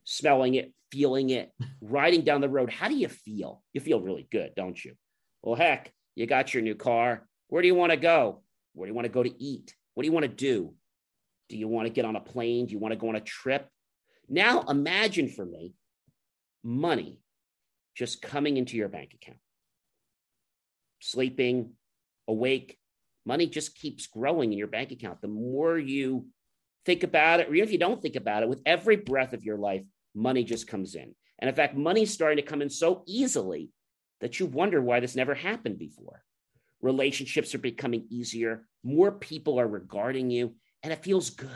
[0.04, 2.70] smelling it, feeling it, riding down the road.
[2.70, 3.62] How do you feel?
[3.74, 4.94] You feel really good, don't you?
[5.42, 7.26] Well, heck, you got your new car.
[7.48, 8.42] Where do you want to go?
[8.72, 9.74] Where do you want to go to eat?
[9.94, 10.74] What do you want to do?
[11.48, 12.66] Do you want to get on a plane?
[12.66, 13.68] Do you want to go on a trip?
[14.28, 15.74] Now imagine for me
[16.62, 17.18] money
[17.96, 19.38] just coming into your bank account.
[21.00, 21.72] Sleeping,
[22.28, 22.78] awake,
[23.26, 25.20] money just keeps growing in your bank account.
[25.20, 26.26] The more you
[26.84, 29.44] think about it, or even if you don't think about it, with every breath of
[29.44, 29.82] your life,
[30.14, 31.14] money just comes in.
[31.38, 33.70] And in fact, money's starting to come in so easily
[34.20, 36.22] that you wonder why this never happened before.
[36.82, 41.50] Relationships are becoming easier, more people are regarding you, and it feels good.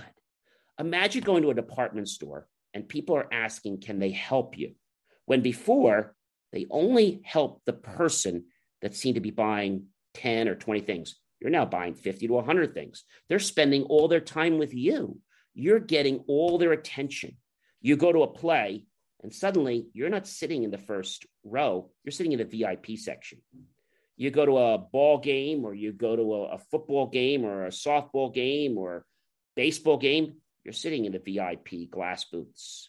[0.79, 4.75] Imagine going to a department store and people are asking, Can they help you?
[5.27, 6.15] When before,
[6.53, 8.45] they only helped the person
[8.83, 11.17] that seemed to be buying 10 or 20 things.
[11.45, 13.05] You're now buying 50 to 100 things.
[13.29, 15.21] They're spending all their time with you.
[15.53, 17.37] You're getting all their attention.
[17.83, 18.87] You go to a play,
[19.23, 23.43] and suddenly you're not sitting in the first row, you're sitting in the VIP section.
[24.17, 27.67] You go to a ball game, or you go to a, a football game, or
[27.67, 29.05] a softball game, or
[29.55, 32.89] baseball game, you're sitting in the VIP glass booths.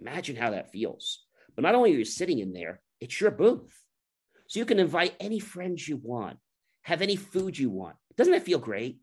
[0.00, 1.26] Imagine how that feels.
[1.54, 3.70] But not only are you sitting in there, it's your booth.
[4.46, 6.38] So you can invite any friends you want,
[6.82, 7.96] have any food you want.
[8.16, 8.98] Doesn't that feel great?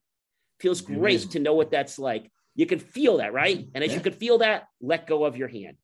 [0.60, 1.30] Feels great mm-hmm.
[1.32, 2.30] to know what that's like.
[2.56, 3.68] You can feel that, right?
[3.74, 3.98] And as yeah.
[3.98, 5.78] you can feel that, let go of your hand.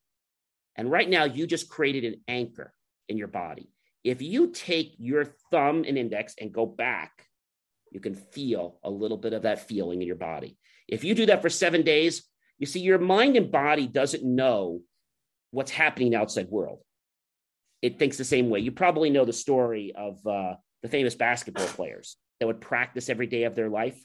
[0.75, 2.73] And right now, you just created an anchor
[3.07, 3.69] in your body.
[4.03, 7.25] If you take your thumb and index and go back,
[7.91, 10.57] you can feel a little bit of that feeling in your body.
[10.87, 12.23] If you do that for seven days,
[12.57, 14.81] you see, your mind and body doesn't know
[15.51, 16.79] what's happening outside world.
[17.81, 18.59] It thinks the same way.
[18.59, 23.27] You probably know the story of uh, the famous basketball players that would practice every
[23.27, 23.99] day of their life.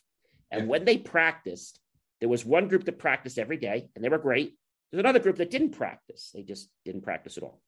[0.51, 1.79] And when they practiced,
[2.21, 4.57] there was one group that practiced every day, and they were great.
[4.91, 6.31] There's another group that didn't practice.
[6.35, 7.61] They just didn't practice at all.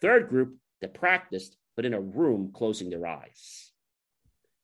[0.00, 3.72] Third group that practiced, but in a room closing their eyes.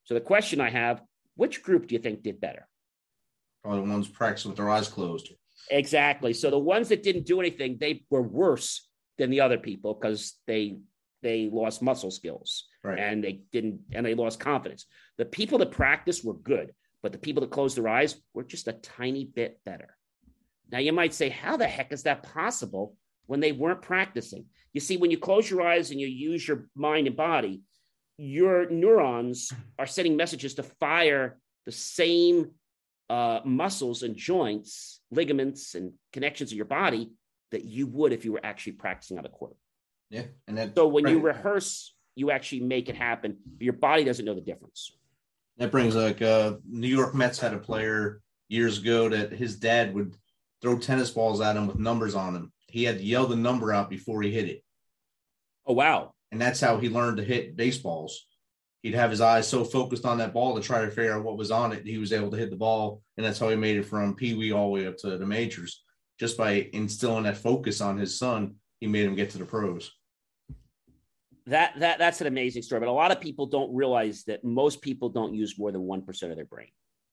[0.04, 1.02] So the question I have,
[1.34, 2.66] which group do you think did better?
[3.62, 5.32] Probably the ones practicing with their eyes closed.
[5.70, 6.32] Exactly.
[6.32, 8.88] So the ones that didn't do anything, they were worse
[9.18, 10.78] than the other people because they
[11.22, 12.98] they lost muscle skills right.
[12.98, 14.86] and they didn't and they lost confidence.
[15.18, 18.68] The people that practiced were good, but the people that closed their eyes were just
[18.68, 19.96] a tiny bit better.
[20.70, 22.96] Now you might say, how the heck is that possible
[23.26, 24.46] when they weren't practicing?
[24.72, 27.62] You see, when you close your eyes and you use your mind and body,
[28.18, 32.50] your neurons are sending messages to fire the same
[33.08, 37.10] uh, muscles and joints, ligaments, and connections of your body
[37.52, 39.56] that you would if you were actually practicing on the court.
[40.10, 43.36] Yeah, and that So when you rehearse, you actually make it happen.
[43.44, 44.92] But your body doesn't know the difference.
[45.58, 49.94] That brings like uh New York Mets had a player years ago that his dad
[49.94, 50.14] would
[50.62, 52.52] throw tennis balls at him with numbers on them.
[52.68, 54.64] He had to yell the number out before he hit it.
[55.66, 56.14] Oh wow!
[56.30, 58.26] And that's how he learned to hit baseballs.
[58.82, 61.36] He'd have his eyes so focused on that ball to try to figure out what
[61.36, 61.84] was on it.
[61.84, 63.02] He was able to hit the ball.
[63.16, 65.26] And that's how he made it from Pee Wee all the way up to the
[65.26, 65.82] majors.
[66.20, 69.90] Just by instilling that focus on his son, he made him get to the pros.
[71.46, 72.80] That that that's an amazing story.
[72.80, 76.02] But a lot of people don't realize that most people don't use more than one
[76.02, 76.68] percent of their brain.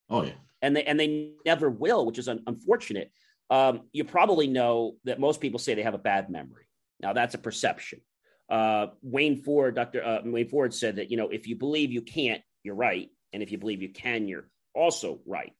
[0.10, 0.34] Oh, yeah.
[0.62, 3.12] and they and they never will, which is un- unfortunate.
[3.50, 6.66] Um, you probably know that most people say they have a bad memory.
[7.00, 8.02] Now that's a perception.
[8.50, 10.04] Uh, Wayne Ford, Dr.
[10.04, 13.44] Uh, Wayne Ford said that you know if you believe you can't, you're right, and
[13.44, 15.54] if you believe you can, you're also right.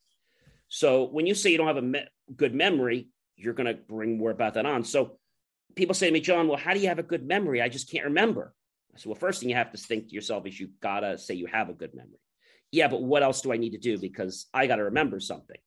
[0.68, 4.18] So when you say you don't have a me- good memory, you're going to bring
[4.18, 4.84] more about that on.
[4.84, 5.20] So
[5.76, 7.62] people say to me, John, well, how do you have a good memory?
[7.62, 8.54] I just can't remember.
[8.94, 11.34] I said, well, first thing you have to think to yourself is you gotta say
[11.34, 12.20] you have a good memory
[12.74, 14.00] yeah, but what else do I need to do?
[14.00, 15.58] Because I got to remember something.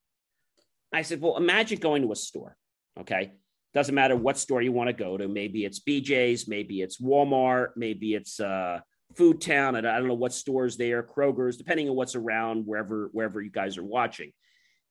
[0.93, 2.57] I said, well, imagine going to a store.
[2.99, 3.35] Okay.
[3.75, 5.29] Doesn't matter what store you want to go to.
[5.29, 8.81] Maybe it's BJ's, maybe it's Walmart, maybe it's uh,
[9.15, 9.77] Food Town.
[9.77, 13.51] And I don't know what stores there, Kroger's, depending on what's around wherever, wherever you
[13.51, 14.33] guys are watching.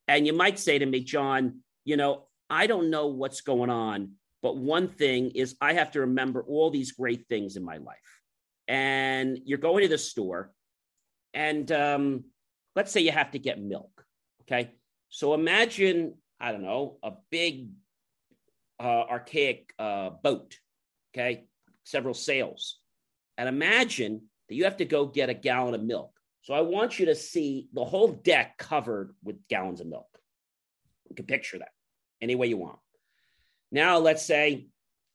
[0.08, 4.12] And you might say to me, John, you know, I don't know what's going on,
[4.46, 8.22] but one thing is I have to remember all these great things in my life.
[8.68, 10.52] And you're going to the store
[11.34, 12.26] and um,
[12.76, 14.06] let's say you have to get milk.
[14.44, 14.70] Okay.
[15.10, 17.70] So imagine, I don't know, a big
[18.80, 20.60] uh, archaic uh, boat.
[21.12, 21.46] Okay.
[21.84, 22.78] Several sails.
[23.40, 26.12] And imagine that you have to go get a gallon of milk.
[26.44, 30.20] So I want you to see the whole deck covered with gallons of milk.
[31.10, 31.72] You can picture that
[32.22, 32.78] any way you want.
[33.72, 34.68] Now, let's say,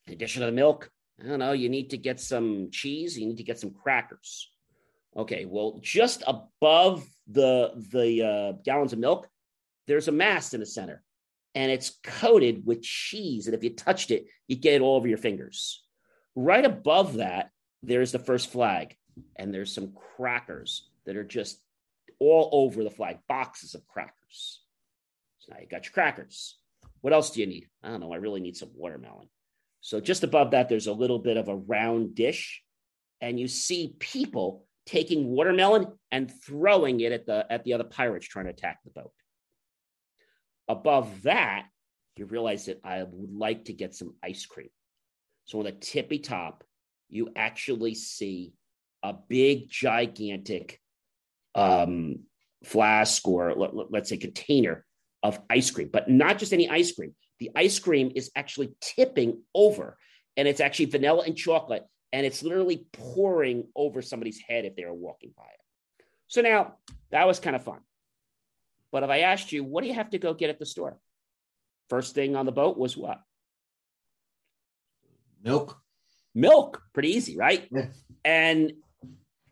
[0.06, 0.90] in addition to the milk,
[1.22, 4.50] I don't know, you need to get some cheese, you need to get some crackers.
[5.16, 9.28] Okay, well, just above the the uh, gallons of milk,
[9.86, 11.02] there's a mast in the center,
[11.54, 13.46] and it's coated with cheese.
[13.46, 15.82] And if you touched it, you get it all over your fingers.
[16.36, 17.50] Right above that,
[17.82, 18.96] there's the first flag,
[19.36, 21.60] and there's some crackers that are just
[22.20, 24.60] all over the flag, boxes of crackers.
[25.40, 26.56] So now you got your crackers.
[27.00, 27.66] What else do you need?
[27.82, 28.12] I don't know.
[28.12, 29.28] I really need some watermelon.
[29.80, 32.62] So just above that, there's a little bit of a round dish,
[33.20, 38.26] and you see people taking watermelon and throwing it at the at the other pirates
[38.26, 39.12] trying to attack the boat.
[40.68, 41.66] Above that,
[42.16, 44.68] you realize that I would like to get some ice cream.
[45.46, 46.64] So on the tippy top,
[47.08, 48.52] you actually see
[49.02, 50.80] a big, gigantic
[51.54, 52.20] um,
[52.64, 54.84] flask or let, let's say container
[55.22, 57.14] of ice cream, but not just any ice cream.
[57.38, 59.96] The ice cream is actually tipping over,
[60.36, 64.84] and it's actually vanilla and chocolate, and it's literally pouring over somebody's head if they
[64.84, 66.04] are walking by it.
[66.28, 66.76] So now
[67.10, 67.80] that was kind of fun.
[68.92, 70.98] But if I asked you, what do you have to go get at the store?
[71.88, 73.20] First thing on the boat was what?
[75.42, 75.80] Milk.
[76.34, 76.82] Milk.
[76.92, 77.66] Pretty easy, right?
[77.70, 77.86] Yeah.
[78.24, 78.72] And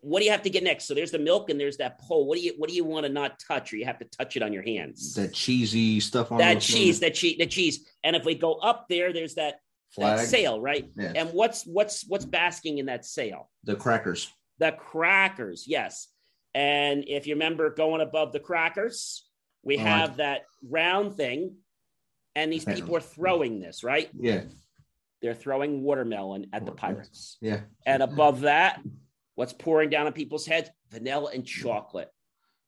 [0.00, 0.86] what do you have to get next?
[0.86, 2.26] So there's the milk and there's that pole.
[2.26, 4.36] What do you what do you want to not touch, or you have to touch
[4.36, 5.14] it on your hands?
[5.14, 7.86] That cheesy stuff on that cheese, that cheese, the cheese.
[8.04, 9.60] And if we go up there, there's that,
[9.96, 10.88] that sail, right?
[10.96, 11.12] Yeah.
[11.14, 13.50] And what's what's what's basking in that sail?
[13.64, 14.32] the crackers.
[14.58, 16.08] The crackers, yes.
[16.54, 19.24] And if you remember going above the crackers,
[19.62, 21.56] we Oh, have that round thing,
[22.34, 24.08] and these people are throwing this, right?
[24.18, 24.42] Yeah.
[25.20, 27.36] They're throwing watermelon at the pirates.
[27.40, 27.60] Yeah.
[27.84, 28.80] And above that,
[29.38, 30.68] what's pouring down on people's heads?
[30.90, 32.08] Vanilla and chocolate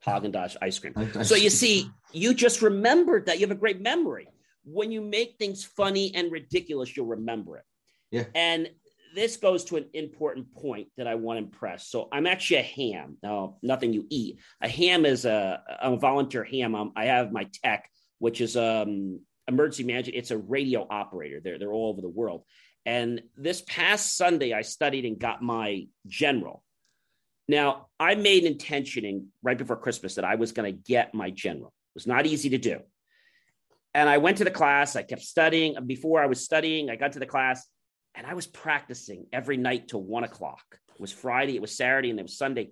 [0.06, 0.94] Haagen Dazs ice cream.
[1.24, 3.40] So you see, you just remembered that.
[3.40, 4.28] You have a great memory.
[4.64, 7.64] When you make things funny and ridiculous, you'll remember it.
[8.12, 8.24] Yeah.
[8.36, 8.70] And
[9.16, 11.88] this goes to an important point that I want to impress.
[11.88, 13.16] So I'm actually a ham.
[13.20, 14.38] Now, nothing you eat.
[14.62, 16.76] A ham is a, I'm a volunteer ham.
[16.76, 17.90] I'm, I have my tech,
[18.20, 19.18] which is um,
[19.48, 20.16] emergency management.
[20.16, 21.40] It's a radio operator.
[21.42, 22.44] They're, they're all over the world.
[22.86, 26.62] And this past Sunday, I studied and got my general.
[27.48, 31.68] Now, I made intentioning right before Christmas that I was going to get my general.
[31.68, 32.80] It was not easy to do.
[33.92, 34.96] And I went to the class.
[34.96, 35.76] I kept studying.
[35.86, 37.66] Before I was studying, I got to the class
[38.14, 40.62] and I was practicing every night till one o'clock.
[40.94, 42.70] It was Friday, it was Saturday, and it was Sunday.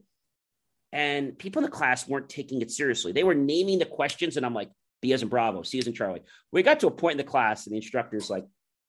[0.92, 3.12] And people in the class weren't taking it seriously.
[3.12, 5.92] They were naming the questions, and I'm like, B as in Bravo, C as in
[5.92, 6.22] Charlie.
[6.50, 8.44] We got to a point in the class, and the instructor's like,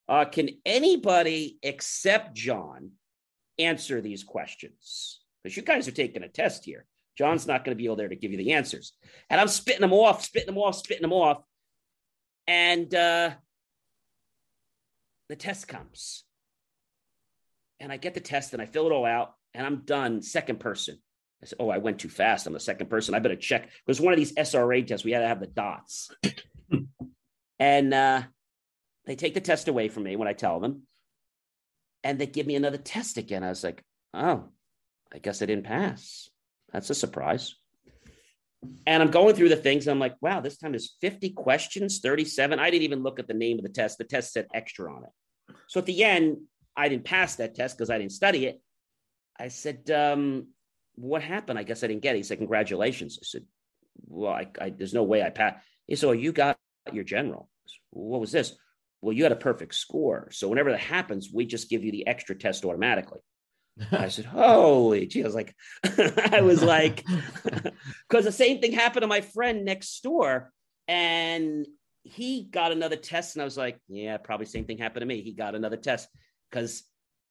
[0.10, 2.92] uh, can anybody except John
[3.58, 5.20] answer these questions?
[5.44, 6.86] because you guys are taking a test here.
[7.18, 8.94] John's not going to be able there to give you the answers.
[9.30, 11.42] And I'm spitting them off, spitting them off, spitting them off.
[12.48, 13.32] And uh,
[15.28, 16.24] the test comes.
[17.80, 20.22] And I get the test and I fill it all out and I'm done.
[20.22, 20.98] Second person.
[21.42, 22.48] I said, Oh, I went too fast.
[22.48, 23.16] I'm the second person.
[23.16, 23.64] I better check.
[23.64, 25.06] It was one of these SRA tests.
[25.06, 26.12] We had to have the dots.
[27.60, 28.24] and uh,
[29.10, 30.84] they take the test away from me when I tell them.
[32.04, 33.44] And they give me another test again.
[33.44, 33.84] I was like,
[34.14, 34.44] Oh,
[35.12, 36.30] I guess I didn't pass.
[36.72, 37.56] That's a surprise.
[38.86, 39.88] And I'm going through the things.
[39.88, 42.60] I'm like, wow, this time is 50 questions, 37.
[42.60, 43.98] I didn't even look at the name of the test.
[43.98, 45.56] The test said extra on it.
[45.68, 46.38] So at the end,
[46.78, 48.62] I didn't pass that test because I didn't study it.
[49.40, 50.50] I said, um,
[50.96, 51.58] what happened?
[51.58, 52.20] I guess I didn't get it.
[52.20, 53.18] He said, congratulations.
[53.20, 53.46] I said,
[54.06, 55.58] well, I, I, there's no way I passed.
[55.88, 56.58] He said, well, you got
[56.92, 57.50] your general.
[57.66, 58.56] Said, what was this?
[59.02, 60.30] Well, you had a perfect score.
[60.32, 63.20] So whenever that happens, we just give you the extra test automatically.
[63.92, 65.56] I said, "Holy gee!" I was like,
[66.32, 67.06] I was like,
[68.10, 70.52] because the same thing happened to my friend next door,
[70.88, 71.66] and
[72.04, 75.22] he got another test, and I was like, "Yeah, probably same thing happened to me."
[75.22, 76.10] He got another test
[76.50, 76.84] because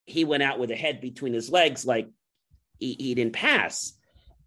[0.05, 2.09] he went out with a head between his legs, like
[2.79, 3.93] he, he didn't pass.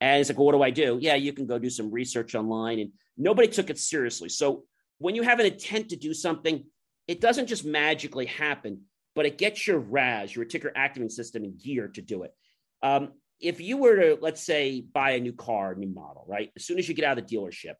[0.00, 2.34] And he's like, well, "What do I do?" Yeah, you can go do some research
[2.34, 4.28] online, and nobody took it seriously.
[4.28, 4.64] So
[4.98, 6.64] when you have an intent to do something,
[7.08, 8.82] it doesn't just magically happen
[9.14, 12.34] but it gets your RAS, reticular activating system, in gear to do it.
[12.82, 16.50] Um, if you were to, let's say, buy a new car, new model, right?
[16.56, 17.74] As soon as you get out of the dealership,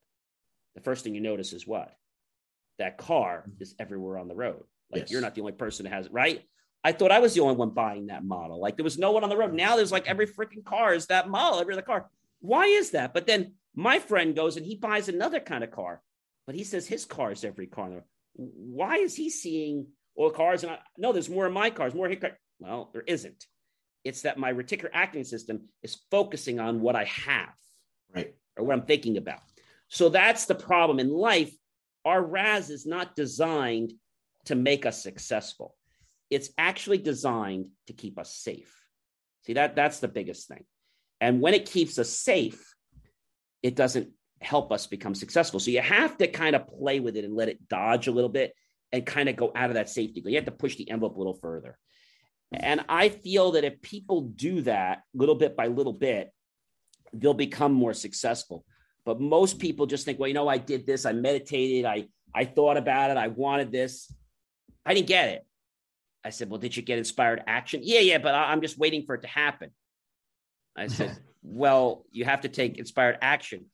[0.75, 1.95] the first thing you notice is what?
[2.79, 4.65] That car is everywhere on the road.
[4.91, 5.11] Like yes.
[5.11, 6.43] you're not the only person that has it, right?
[6.85, 8.61] I thought I was the only one buying that model.
[8.61, 9.55] Like there was no one on the road.
[9.55, 12.11] Now there's like every freaking car is that model, every other car.
[12.41, 13.15] Why is that?
[13.15, 16.03] But then my friend goes and he buys another kind of car,
[16.45, 18.05] but he says his car is every car.
[18.35, 20.63] Why is he seeing or cars.
[20.63, 22.23] And I, no, there's more in my cars, more hit
[22.59, 23.47] Well, there isn't.
[24.05, 27.55] It's that my reticular acting system is focusing on what I have,
[28.15, 29.41] right, or what I'm thinking about.
[29.89, 31.53] So that's the problem in life.
[32.05, 33.93] Our RAS is not designed
[34.47, 35.77] to make us successful.
[36.31, 38.75] It's actually designed to keep us safe.
[39.47, 40.65] See that that's the biggest thing.
[41.21, 42.75] And when it keeps us safe,
[43.63, 44.09] it doesn't
[44.45, 45.61] help us become successful.
[45.61, 48.31] So you have to kind of play with it and let it dodge a little
[48.31, 48.55] bit
[48.93, 50.23] and kind of go out of that safety.
[50.25, 51.79] You have to push the envelope a little further.
[52.53, 56.33] And I feel that if people do that little bit by little bit,
[57.13, 58.65] they'll become more successful.
[59.05, 62.45] But most people just think, well, you know, I did this, I meditated, I I
[62.45, 64.11] thought about it, I wanted this.
[64.87, 65.47] I didn't get it.
[66.25, 67.81] I said, well, did you get inspired action?
[67.83, 69.71] Yeah, yeah, but I'm just waiting for it to happen.
[70.77, 73.67] I said, well, you have to take inspired action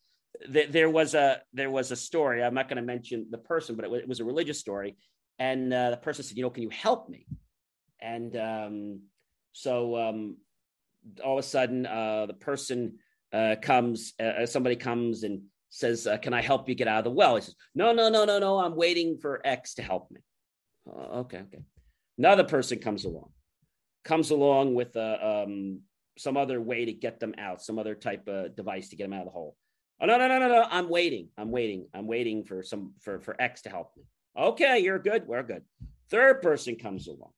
[0.47, 2.43] there was a there was a story.
[2.43, 4.97] I'm not going to mention the person, but it was, it was, a religious story.
[5.39, 7.27] And uh, the person said, "You know, can you help me?"
[8.01, 9.01] And um,
[9.53, 10.37] so um,
[11.25, 12.99] all of a sudden, uh, the person
[13.33, 14.15] uh, comes.
[14.21, 17.37] Uh, somebody comes and says, uh, "Can I help you get out of the well?"
[17.37, 18.59] He says, "No, no, no, no, no.
[18.59, 20.21] I'm waiting for X to help me."
[20.89, 21.63] Oh, okay, okay.
[22.17, 23.31] Another person comes along,
[24.05, 25.81] comes along with uh, um,
[26.17, 29.13] some other way to get them out, some other type of device to get them
[29.13, 29.57] out of the hole.
[30.01, 30.67] Oh no, no, no, no, no.
[30.71, 31.29] I'm waiting.
[31.37, 31.87] I'm waiting.
[31.93, 34.05] I'm waiting for some for for X to help me.
[34.39, 35.27] Okay, you're good.
[35.27, 35.63] We're good.
[36.11, 37.33] Third person comes along.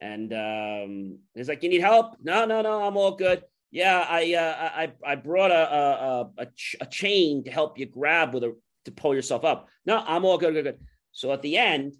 [0.00, 2.82] And um, he's like, "You need help?" No, no, no.
[2.82, 3.42] I'm all good.
[3.70, 6.46] Yeah, I uh, I I brought a a, a,
[6.80, 9.68] a chain to help you grab with a to pull yourself up.
[9.84, 10.78] No, I'm all good, good, good.
[11.12, 11.96] So at the end,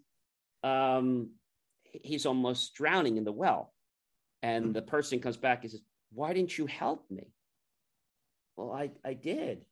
[0.64, 1.30] um,
[1.82, 3.74] he's almost drowning in the well,
[4.42, 7.28] and the person comes back and says, "Why didn't you help me?"
[8.56, 9.66] Well, I I did.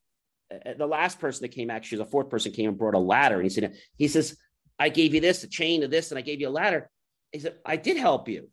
[0.52, 3.36] Uh, the last person that came, actually, the fourth person came and brought a ladder.
[3.36, 4.36] And he said, he says,
[4.78, 6.90] I gave you this, a chain of this, and I gave you a ladder.
[7.32, 8.48] He said, I did help you.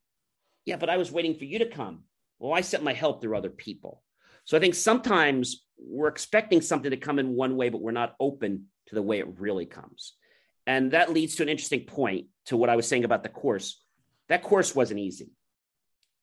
[0.66, 2.04] Yeah, but I was waiting for you to come.
[2.40, 4.02] Well, I sent my help through other people.
[4.46, 8.16] So I think sometimes we're expecting something to come in one way, but we're not
[8.20, 10.14] open to the way it really comes.
[10.68, 13.82] And that leads to an interesting point to what I was saying about the course.
[14.30, 15.30] That course wasn't easy.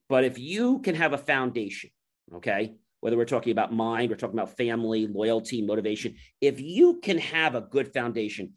[0.08, 1.90] But if you can have a foundation,
[2.34, 6.14] okay, whether we're talking about mind, we're talking about family, loyalty, motivation.
[6.40, 8.52] If you can have a good foundation,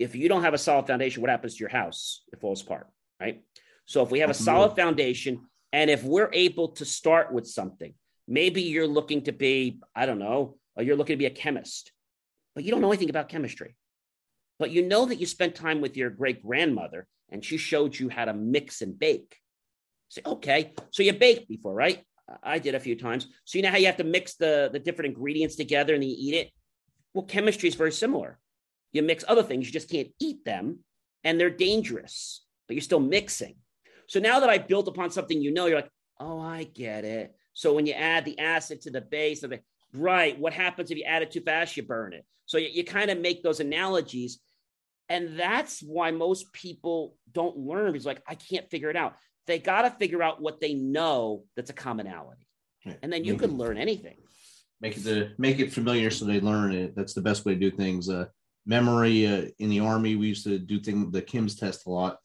[0.00, 2.24] if you don't have a solid foundation, what happens to your house?
[2.32, 2.88] It falls apart,
[3.20, 3.44] right?
[3.86, 7.94] So if we have a solid foundation, and if we're able to start with something,
[8.26, 11.92] maybe you're looking to be, I don't know, you're looking to be a chemist,
[12.56, 13.76] but you don't know anything about chemistry.
[14.58, 18.08] But you know that you spent time with your great grandmother and she showed you
[18.08, 19.36] how to mix and bake.
[20.08, 22.04] Say, okay, so you baked before, right?
[22.42, 23.28] I did a few times.
[23.44, 26.10] So you know how you have to mix the, the different ingredients together and then
[26.10, 26.50] you eat it?
[27.12, 28.38] Well, chemistry is very similar.
[28.92, 30.78] You mix other things, you just can't eat them,
[31.24, 33.56] and they're dangerous, but you're still mixing.
[34.06, 37.34] So now that I built upon something you know, you're like, oh, I get it.
[37.54, 39.60] So when you add the acid to the base of the
[39.92, 41.76] right, what happens if you add it too fast?
[41.76, 42.24] You burn it.
[42.46, 44.40] So you, you kind of make those analogies.
[45.08, 47.94] And that's why most people don't learn.
[47.94, 49.14] It's like, I can't figure it out.
[49.46, 52.46] They got to figure out what they know that's a commonality.
[53.02, 54.18] And then you can learn anything.
[54.80, 56.94] Make it the make it familiar so they learn it.
[56.94, 58.10] That's the best way to do things.
[58.10, 58.26] Uh,
[58.66, 62.18] memory uh, in the army, we used to do things the Kim's test a lot.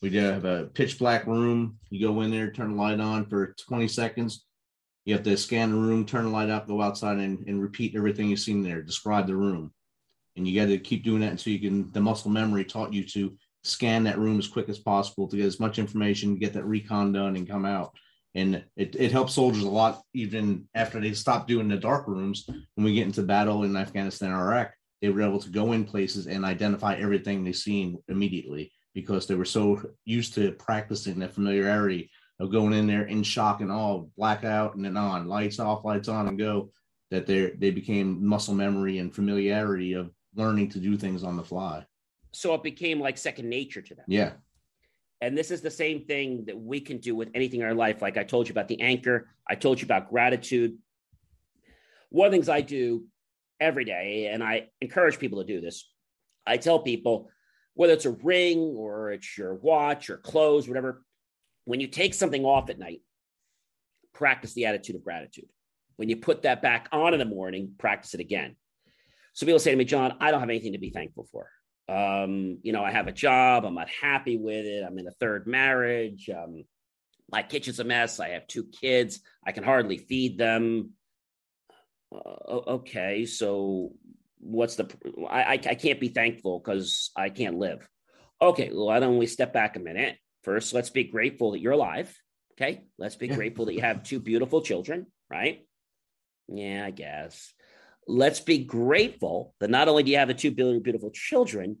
[0.00, 1.78] We have a pitch black room.
[1.90, 4.44] You go in there, turn the light on for 20 seconds.
[5.04, 7.96] You have to scan the room, turn the light up, go outside, and, and repeat
[7.96, 8.82] everything you've seen there.
[8.82, 9.72] Describe the room,
[10.36, 11.90] and you got to keep doing that until you can.
[11.92, 15.46] The muscle memory taught you to scan that room as quick as possible to get
[15.46, 17.96] as much information, get that recon done, and come out.
[18.34, 22.46] And it, it helps soldiers a lot even after they stop doing the dark rooms.
[22.74, 25.84] When we get into battle in Afghanistan or Iraq, they were able to go in
[25.84, 31.34] places and identify everything they seen immediately because they were so used to practicing that
[31.34, 32.10] familiarity
[32.40, 36.08] of going in there in shock and awe, blackout and then on, lights off, lights
[36.08, 36.70] on, and go.
[37.10, 41.44] That they they became muscle memory and familiarity of learning to do things on the
[41.44, 41.84] fly.
[42.34, 44.04] So it became like second nature to them.
[44.08, 44.32] Yeah.
[45.20, 48.02] And this is the same thing that we can do with anything in our life.
[48.02, 50.76] Like I told you about the anchor, I told you about gratitude.
[52.10, 53.04] One of the things I do
[53.60, 55.88] every day, and I encourage people to do this,
[56.46, 57.30] I tell people
[57.74, 61.02] whether it's a ring or it's your watch or clothes, whatever,
[61.64, 63.00] when you take something off at night,
[64.12, 65.48] practice the attitude of gratitude.
[65.96, 68.56] When you put that back on in the morning, practice it again.
[69.32, 71.48] So people say to me, John, I don't have anything to be thankful for.
[71.88, 75.12] Um, you know, I have a job, I'm not happy with it, I'm in a
[75.12, 76.64] third marriage, um,
[77.30, 80.92] my kitchen's a mess, I have two kids, I can hardly feed them.
[82.14, 82.18] Uh,
[82.68, 83.92] okay, so
[84.38, 84.88] what's the
[85.28, 87.88] I, I, can't be thankful because I can't live.
[88.40, 90.16] Okay, well, why don't we step back a minute?
[90.42, 92.14] First, let's be grateful that you're alive.
[92.52, 95.66] Okay, let's be grateful that you have two beautiful children, right?
[96.48, 97.52] Yeah, I guess.
[98.06, 101.78] Let's be grateful that not only do you have the two beautiful children,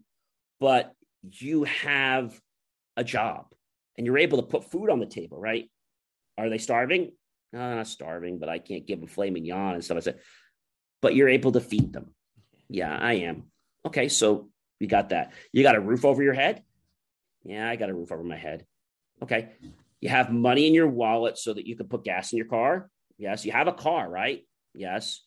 [0.60, 2.38] but you have
[2.96, 3.46] a job
[3.96, 5.70] and you're able to put food on the table, right?
[6.38, 7.12] Are they starving?
[7.52, 9.98] No, not starving, but I can't give them filet mignon and stuff.
[9.98, 10.20] I said,
[11.00, 12.14] but you're able to feed them.
[12.68, 13.44] Yeah, I am.
[13.86, 14.48] Okay, so
[14.80, 15.32] you got that.
[15.52, 16.62] You got a roof over your head?
[17.44, 18.64] Yeah, I got a roof over my head.
[19.22, 19.50] Okay.
[20.00, 22.90] You have money in your wallet so that you can put gas in your car?
[23.18, 23.44] Yes.
[23.44, 24.46] You have a car, right?
[24.74, 25.20] Yes.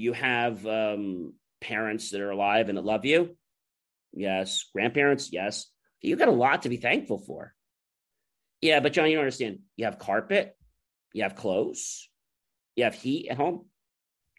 [0.00, 3.36] You have um, parents that are alive and that love you?
[4.12, 4.64] Yes.
[4.72, 5.32] Grandparents?
[5.32, 5.66] Yes.
[6.00, 7.54] You got a lot to be thankful for.
[8.60, 9.60] Yeah, but John, you don't understand.
[9.76, 10.56] You have carpet,
[11.12, 12.08] you have clothes,
[12.76, 13.66] you have heat at home.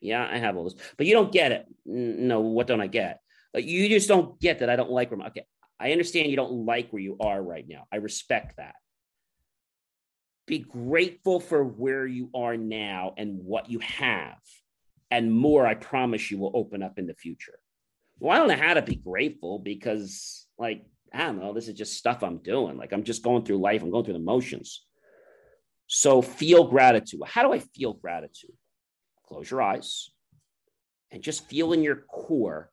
[0.01, 1.65] Yeah, I have all this, but you don't get it.
[1.85, 3.19] No, what don't I get?
[3.53, 5.27] You just don't get that I don't like remote.
[5.27, 5.45] Okay,
[5.79, 7.85] I understand you don't like where you are right now.
[7.91, 8.75] I respect that.
[10.47, 14.39] Be grateful for where you are now and what you have,
[15.11, 17.59] and more, I promise you, will open up in the future.
[18.19, 21.73] Well, I don't know how to be grateful because, like, I don't know, this is
[21.73, 22.77] just stuff I'm doing.
[22.77, 24.85] Like, I'm just going through life, I'm going through the motions.
[25.87, 27.19] So, feel gratitude.
[27.25, 28.55] How do I feel gratitude?
[29.27, 30.09] Close your eyes
[31.11, 32.71] and just feel in your core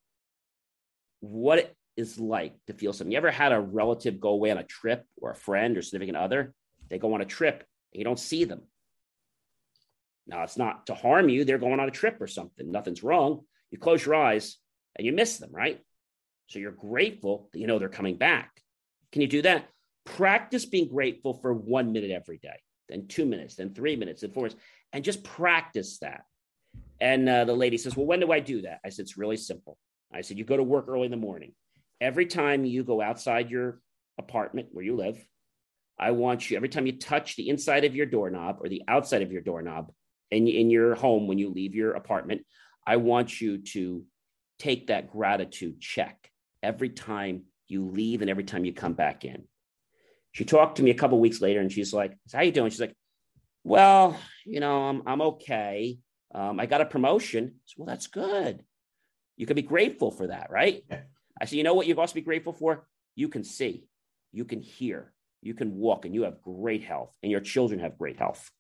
[1.20, 3.10] what it is like to feel something.
[3.10, 6.16] You ever had a relative go away on a trip or a friend or significant
[6.16, 6.54] other?
[6.88, 8.62] They go on a trip and you don't see them.
[10.28, 11.44] Now, it's not to harm you.
[11.44, 12.70] They're going on a trip or something.
[12.70, 13.40] Nothing's wrong.
[13.70, 14.58] You close your eyes
[14.94, 15.80] and you miss them, right?
[16.48, 18.50] So you're grateful that you know they're coming back.
[19.10, 19.68] Can you do that?
[20.04, 24.32] Practice being grateful for one minute every day, then two minutes, then three minutes, then
[24.32, 24.60] four minutes,
[24.92, 26.22] and just practice that.
[27.00, 28.80] And uh, the lady says, Well, when do I do that?
[28.84, 29.78] I said, It's really simple.
[30.12, 31.52] I said, You go to work early in the morning.
[32.00, 33.80] Every time you go outside your
[34.18, 35.22] apartment where you live,
[35.98, 39.22] I want you, every time you touch the inside of your doorknob or the outside
[39.22, 39.90] of your doorknob
[40.30, 42.42] in, in your home when you leave your apartment,
[42.86, 44.04] I want you to
[44.58, 46.30] take that gratitude check
[46.62, 49.44] every time you leave and every time you come back in.
[50.32, 52.70] She talked to me a couple weeks later and she's like, How you doing?
[52.70, 52.94] She's like,
[53.64, 55.98] Well, you know, I'm, I'm okay.
[56.34, 57.56] Um, I got a promotion.
[57.64, 58.62] So, well, that's good.
[59.36, 60.82] You can be grateful for that, right?
[60.90, 61.00] Yeah.
[61.40, 62.86] I said, you know what you've also be grateful for?
[63.14, 63.86] You can see,
[64.32, 65.12] you can hear,
[65.42, 68.50] you can walk, and you have great health, and your children have great health.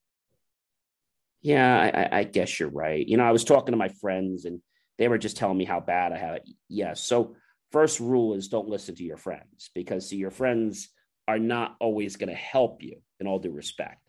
[1.42, 3.06] Yeah, I, I guess you're right.
[3.06, 4.60] You know, I was talking to my friends, and
[4.98, 6.48] they were just telling me how bad I have it.
[6.68, 7.00] Yes.
[7.04, 7.36] So,
[7.70, 10.88] first rule is don't listen to your friends because see, your friends
[11.28, 14.00] are not always going to help you in all due respect.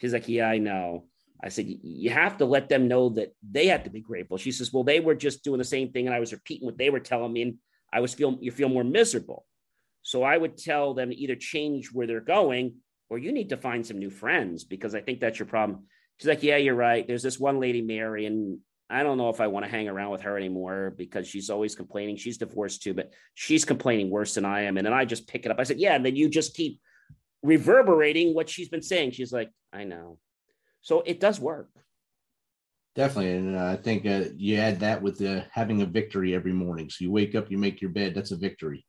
[0.00, 1.06] She's like, yeah, I know.
[1.42, 4.36] I said, you have to let them know that they have to be grateful.
[4.36, 6.06] She says, well, they were just doing the same thing.
[6.06, 7.42] And I was repeating what they were telling me.
[7.42, 7.54] And
[7.92, 9.46] I was feeling, you feel more miserable.
[10.02, 12.76] So I would tell them either change where they're going
[13.08, 15.84] or you need to find some new friends because I think that's your problem.
[16.20, 17.06] She's like, yeah, you're right.
[17.06, 18.58] There's this one lady, Mary, and
[18.90, 21.74] I don't know if I want to hang around with her anymore because she's always
[21.74, 22.16] complaining.
[22.16, 24.76] She's divorced too, but she's complaining worse than I am.
[24.76, 25.58] And then I just pick it up.
[25.58, 25.94] I said, yeah.
[25.94, 26.78] And then you just keep
[27.42, 29.12] reverberating what she's been saying.
[29.12, 30.18] She's like, I know.
[30.82, 31.70] So it does work.
[32.96, 36.52] Definitely, and uh, I think uh, you add that with uh, having a victory every
[36.52, 36.90] morning.
[36.90, 38.14] So you wake up, you make your bed.
[38.14, 38.84] That's a victory.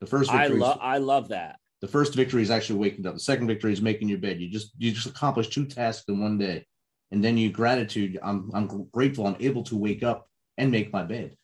[0.00, 1.56] The first I love, I love that.
[1.80, 3.14] The first victory is actually waking up.
[3.14, 4.40] The second victory is making your bed.
[4.40, 6.66] You just you just accomplished two tasks in one day,
[7.10, 8.18] and then you gratitude.
[8.22, 9.26] I'm I'm grateful.
[9.26, 11.36] I'm able to wake up and make my bed.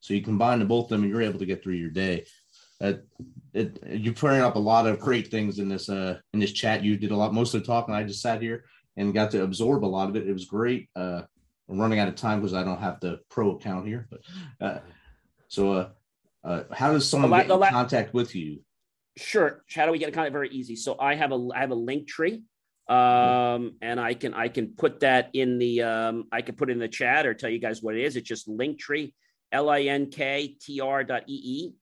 [0.00, 2.24] So you combine the both of them, and you're able to get through your day.
[2.80, 2.94] Uh,
[3.52, 6.82] it, you're putting up a lot of great things in this uh in this chat.
[6.84, 7.94] You did a lot most of the talking.
[7.94, 8.64] I just sat here
[8.96, 10.28] and got to absorb a lot of it.
[10.28, 10.88] It was great.
[10.94, 11.22] Uh,
[11.68, 14.08] I'm running out of time because I don't have the pro account here.
[14.10, 14.20] But
[14.60, 14.78] uh,
[15.48, 15.88] so, uh,
[16.42, 18.60] uh, how does someone la- get in la- contact with you?
[19.20, 19.62] Sure.
[19.74, 20.32] How do we get in contact?
[20.32, 20.76] Very easy.
[20.76, 22.42] So I have a I have a link tree.
[22.88, 26.72] Um, and I can I can put that in the um, I can put it
[26.72, 28.16] in the chat or tell you guys what it is.
[28.16, 29.12] It's just Linktree,
[29.52, 31.72] L-I-N-K-T-R dot E-E.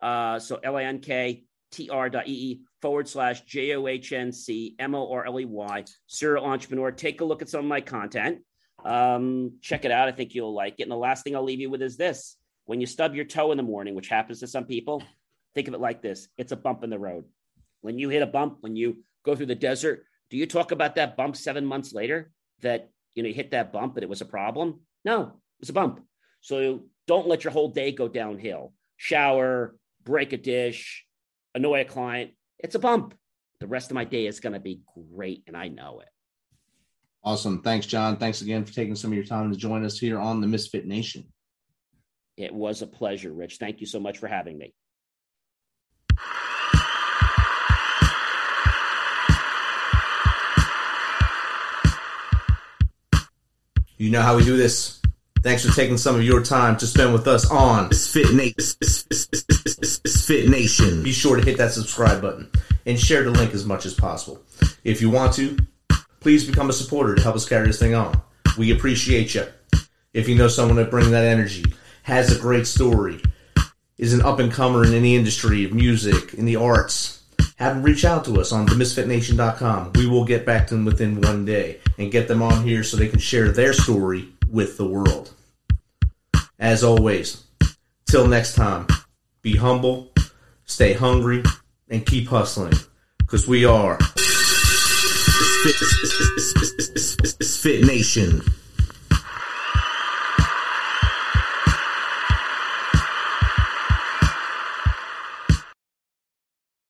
[0.00, 6.90] Uh, so L-I-N-K-T-R dot E-E forward slash J-O-H-N-C M-O-R-L-E-Y, serial entrepreneur.
[6.92, 8.38] Take a look at some of my content.
[8.84, 10.08] Um, check it out.
[10.08, 10.84] I think you'll like it.
[10.84, 12.36] And the last thing I'll leave you with is this.
[12.64, 15.02] When you stub your toe in the morning, which happens to some people,
[15.54, 16.28] think of it like this.
[16.36, 17.24] It's a bump in the road.
[17.80, 20.96] When you hit a bump, when you go through the desert, do you talk about
[20.96, 22.30] that bump seven months later
[22.60, 24.80] that you know you hit that bump and it was a problem?
[25.04, 26.00] No, it's a bump.
[26.40, 28.72] So don't let your whole day go downhill.
[28.96, 31.04] Shower, break a dish,
[31.54, 32.32] annoy a client.
[32.58, 33.14] It's a bump.
[33.60, 34.82] The rest of my day is going to be
[35.12, 36.08] great, and I know it.
[37.22, 37.62] Awesome.
[37.62, 38.16] Thanks, John.
[38.18, 40.86] Thanks again for taking some of your time to join us here on the Misfit
[40.86, 41.24] Nation.
[42.36, 43.56] It was a pleasure, Rich.
[43.58, 44.74] Thank you so much for having me.
[54.04, 55.00] You know how we do this.
[55.40, 58.76] Thanks for taking some of your time to spend with us on Fit Nation.
[60.26, 61.02] Fit Nation.
[61.02, 62.50] Be sure to hit that subscribe button
[62.84, 64.42] and share the link as much as possible.
[64.84, 65.56] If you want to,
[66.20, 68.20] please become a supporter to help us carry this thing on.
[68.58, 69.46] We appreciate you.
[70.12, 71.64] If you know someone that brings that energy,
[72.02, 73.22] has a great story,
[73.96, 77.23] is an up and comer in any industry of music, in the arts,
[77.56, 79.92] have them reach out to us on themisfitnation.com.
[79.94, 82.96] We will get back to them within one day and get them on here so
[82.96, 85.32] they can share their story with the world.
[86.58, 87.44] As always,
[88.06, 88.86] till next time,
[89.42, 90.12] be humble,
[90.64, 91.42] stay hungry,
[91.88, 92.74] and keep hustling.
[93.18, 93.98] Because we are
[97.62, 98.42] Fit Nation.